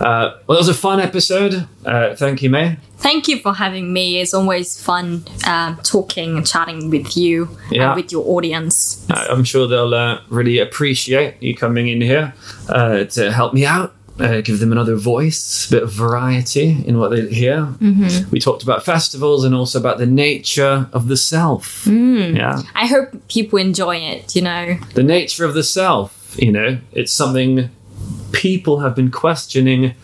Uh, 0.00 0.36
well, 0.46 0.56
it 0.56 0.60
was 0.60 0.68
a 0.68 0.74
fun 0.74 1.00
episode. 1.00 1.66
Uh, 1.84 2.14
thank 2.14 2.42
you, 2.42 2.48
May. 2.50 2.76
Thank 2.98 3.26
you 3.28 3.38
for 3.40 3.54
having 3.54 3.92
me. 3.92 4.20
It's 4.20 4.32
always 4.34 4.80
fun 4.80 5.24
um, 5.46 5.76
talking 5.82 6.36
and 6.36 6.46
chatting 6.46 6.88
with 6.90 7.16
you 7.16 7.48
Yeah. 7.70 7.88
and 7.92 7.96
with 8.02 8.12
your 8.12 8.24
audience. 8.26 9.04
I'm 9.10 9.44
sure 9.44 9.66
they'll 9.66 9.94
uh, 9.94 10.20
really 10.28 10.58
appreciate 10.58 11.42
you 11.42 11.54
coming 11.54 11.88
in 11.88 12.00
here 12.00 12.32
uh, 12.68 13.04
to 13.04 13.32
help 13.32 13.54
me 13.54 13.66
out, 13.66 13.94
uh, 14.20 14.40
give 14.40 14.58
them 14.60 14.72
another 14.72 14.96
voice, 14.96 15.66
a 15.68 15.70
bit 15.70 15.82
of 15.82 15.92
variety 15.92 16.82
in 16.86 16.98
what 16.98 17.10
they 17.10 17.28
hear. 17.28 17.66
Mm-hmm. 17.80 18.30
We 18.30 18.40
talked 18.40 18.62
about 18.62 18.84
festivals 18.84 19.44
and 19.44 19.54
also 19.54 19.78
about 19.78 19.98
the 19.98 20.06
nature 20.06 20.88
of 20.92 21.08
the 21.08 21.16
self. 21.16 21.86
Yeah, 21.86 22.62
I 22.74 22.86
hope 22.86 23.28
people 23.28 23.58
enjoy 23.58 23.96
it, 23.96 24.34
you 24.36 24.42
know. 24.42 24.78
the 24.94 25.02
nature 25.02 25.44
of 25.44 25.54
the 25.54 25.64
self. 25.64 26.36
You 26.38 26.52
know, 26.52 26.78
it's 26.92 27.12
something 27.12 27.70
people 28.32 28.80
have 28.80 28.94
been 28.94 29.10
questioning 29.10 29.94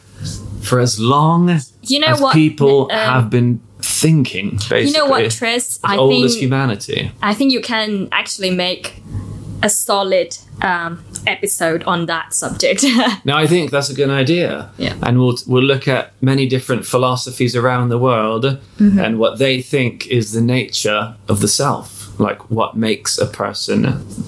for 0.63 0.81
as 0.81 0.99
long 0.99 1.61
You 1.83 2.01
know 2.01 2.07
as 2.07 2.21
what? 2.21 2.33
people 2.33 2.91
um, 2.91 2.99
have 2.99 3.31
been 3.31 3.61
thinking. 3.81 4.53
Basically, 4.53 4.87
You 4.87 4.93
know 4.93 5.07
what, 5.07 5.31
Tris? 5.31 5.77
as 5.77 5.81
I 5.85 5.97
old 5.97 6.11
think 6.11 6.25
as 6.25 6.37
humanity. 6.37 7.13
I 7.23 7.35
think 7.35 7.53
you 7.53 7.61
can 7.61 8.09
actually 8.13 8.51
make 8.51 9.03
a 9.65 9.69
solid 9.69 10.37
um, 10.63 11.03
episode 11.27 11.83
on 11.85 12.07
that 12.07 12.35
subject. 12.35 12.85
Now, 13.25 13.39
I 13.39 13.47
think 13.47 13.71
that's 13.71 13.91
a 13.91 13.95
good 13.95 14.11
idea. 14.11 14.71
Yeah. 14.79 14.95
And 15.03 15.19
we'll 15.19 15.39
we'll 15.47 15.63
look 15.73 15.89
at 15.89 16.13
many 16.21 16.47
different 16.47 16.85
philosophies 16.87 17.57
around 17.57 17.89
the 17.89 17.99
world 17.99 18.45
Mm-hmm. 18.79 18.99
and 19.05 19.19
what 19.19 19.39
they 19.39 19.63
think 19.63 20.07
is 20.09 20.33
the 20.33 20.41
nature 20.41 21.15
of 21.29 21.39
the 21.41 21.47
self, 21.49 22.19
like 22.21 22.51
what 22.51 22.77
makes 22.77 23.19
a 23.19 23.27
person 23.27 23.83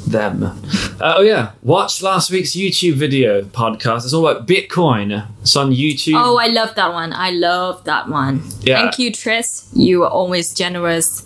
them. 0.06 0.42
Uh, 0.44 1.14
oh 1.18 1.20
yeah, 1.22 1.50
watch 1.62 2.00
last 2.02 2.30
week's 2.30 2.52
YouTube 2.52 2.94
video 2.94 3.42
podcast. 3.42 4.04
It's 4.04 4.12
all 4.14 4.26
about 4.26 4.46
Bitcoin. 4.46 5.26
It's 5.42 5.56
on 5.56 5.72
YouTube. 5.72 6.14
oh, 6.16 6.38
I 6.38 6.46
love 6.46 6.74
that 6.76 6.92
one. 6.92 7.12
I 7.12 7.30
love 7.30 7.82
that 7.84 8.08
one. 8.08 8.42
Yeah. 8.62 8.80
Thank 8.80 8.98
you, 9.00 9.10
Tris. 9.12 9.68
You 9.74 10.04
are 10.04 10.10
always 10.10 10.54
generous 10.54 11.24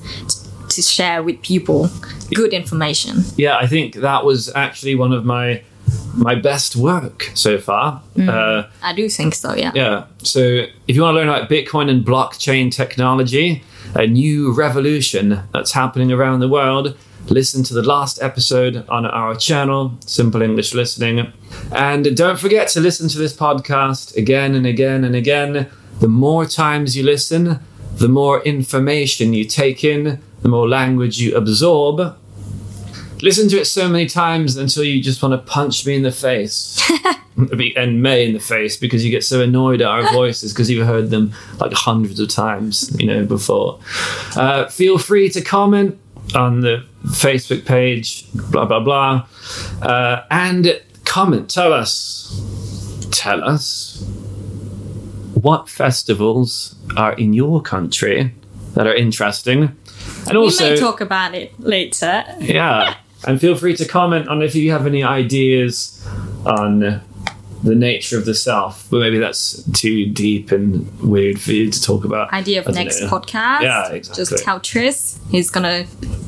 to 0.70 0.82
share 0.82 1.22
with 1.22 1.40
people 1.42 1.88
good 2.34 2.52
information. 2.52 3.18
yeah, 3.36 3.56
I 3.56 3.66
think 3.66 3.94
that 3.96 4.24
was 4.24 4.50
actually 4.54 4.94
one 4.94 5.12
of 5.12 5.24
my 5.24 5.62
my 6.14 6.34
best 6.36 6.76
work 6.76 7.30
so 7.34 7.58
far. 7.58 8.00
Uh, 8.18 8.62
I 8.82 8.92
do 8.94 9.08
think 9.08 9.34
so, 9.34 9.54
yeah. 9.54 9.72
Yeah. 9.74 10.04
So 10.22 10.40
if 10.86 10.94
you 10.94 11.02
want 11.02 11.14
to 11.14 11.18
learn 11.20 11.28
about 11.28 11.48
Bitcoin 11.48 11.90
and 11.90 12.04
blockchain 12.04 12.70
technology, 12.70 13.62
a 13.94 14.06
new 14.06 14.52
revolution 14.52 15.42
that's 15.52 15.72
happening 15.72 16.12
around 16.12 16.40
the 16.40 16.48
world, 16.48 16.96
listen 17.28 17.62
to 17.64 17.74
the 17.74 17.82
last 17.82 18.22
episode 18.22 18.84
on 18.88 19.04
our 19.06 19.34
channel, 19.34 19.96
Simple 20.06 20.42
English 20.42 20.74
Listening. 20.74 21.32
And 21.72 22.16
don't 22.16 22.38
forget 22.38 22.68
to 22.68 22.80
listen 22.80 23.08
to 23.08 23.18
this 23.18 23.36
podcast 23.36 24.16
again 24.16 24.54
and 24.54 24.66
again 24.66 25.04
and 25.04 25.16
again. 25.16 25.68
The 26.00 26.08
more 26.08 26.44
times 26.46 26.96
you 26.96 27.02
listen, 27.04 27.58
the 27.96 28.08
more 28.08 28.42
information 28.44 29.34
you 29.34 29.44
take 29.44 29.82
in, 29.84 30.20
the 30.42 30.48
more 30.48 30.68
language 30.68 31.20
you 31.20 31.34
absorb. 31.36 32.16
Listen 33.22 33.48
to 33.50 33.60
it 33.60 33.66
so 33.66 33.88
many 33.88 34.06
times 34.06 34.56
until 34.56 34.82
you 34.82 35.02
just 35.02 35.22
want 35.22 35.32
to 35.32 35.52
punch 35.52 35.84
me 35.84 35.96
in 35.96 36.02
the 36.02 36.12
face 36.12 36.80
and 37.36 38.02
May 38.02 38.26
in 38.26 38.32
the 38.32 38.40
face 38.40 38.76
because 38.76 39.04
you 39.04 39.10
get 39.10 39.24
so 39.24 39.42
annoyed 39.42 39.80
at 39.82 39.88
our 39.88 40.10
voices 40.12 40.52
because 40.52 40.70
you've 40.70 40.86
heard 40.86 41.10
them 41.10 41.32
like 41.58 41.72
hundreds 41.72 42.18
of 42.20 42.28
times, 42.28 42.94
you 42.98 43.06
know, 43.06 43.24
before. 43.24 43.78
Uh, 44.36 44.66
feel 44.68 44.98
free 44.98 45.28
to 45.30 45.40
comment 45.40 45.98
on 46.34 46.60
the 46.60 46.84
Facebook 47.06 47.64
page, 47.64 48.30
blah 48.32 48.64
blah 48.64 48.80
blah, 48.80 49.26
uh, 49.82 50.24
and 50.30 50.80
comment. 51.04 51.50
Tell 51.50 51.72
us, 51.72 53.08
tell 53.10 53.42
us 53.44 54.02
what 55.34 55.68
festivals 55.68 56.74
are 56.96 57.14
in 57.14 57.32
your 57.32 57.62
country 57.62 58.34
that 58.74 58.86
are 58.86 58.94
interesting, 58.94 59.76
and 60.28 60.36
also 60.36 60.64
we 60.64 60.70
may 60.70 60.76
talk 60.80 61.00
about 61.00 61.34
it 61.34 61.58
later. 61.60 62.24
yeah. 62.40 62.94
And 63.26 63.38
feel 63.38 63.54
free 63.54 63.76
to 63.76 63.84
comment 63.84 64.28
on 64.28 64.40
if 64.40 64.54
you 64.54 64.70
have 64.70 64.86
any 64.86 65.04
ideas 65.04 66.02
on 66.46 67.02
the 67.62 67.74
nature 67.74 68.16
of 68.16 68.24
the 68.24 68.32
self. 68.34 68.88
But 68.90 69.00
maybe 69.00 69.18
that's 69.18 69.62
too 69.72 70.06
deep 70.06 70.50
and 70.50 70.88
weird 71.02 71.38
for 71.38 71.52
you 71.52 71.70
to 71.70 71.82
talk 71.82 72.06
about. 72.06 72.32
Idea 72.32 72.62
of 72.64 72.74
next 72.74 73.02
know. 73.02 73.08
podcast. 73.08 73.60
Yeah, 73.60 73.90
exactly. 73.92 74.24
Just 74.24 74.42
tell 74.42 74.58
Tris. 74.58 75.20
He's 75.30 75.50
gonna 75.50 75.84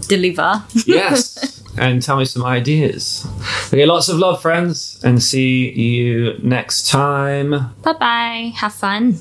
deliver. 0.07 0.62
Yes. 0.87 1.62
and 1.78 2.02
tell 2.02 2.18
me 2.18 2.26
some 2.26 2.44
ideas. 2.44 3.26
Okay, 3.68 3.87
lots 3.87 4.11
of 4.11 4.18
love, 4.18 4.42
friends, 4.42 5.00
and 5.02 5.22
see 5.22 5.70
you 5.70 6.38
next 6.42 6.88
time. 6.90 7.72
bye 7.83 7.94
bye. 7.94 8.52
Have 8.57 8.74
fun. 8.74 9.16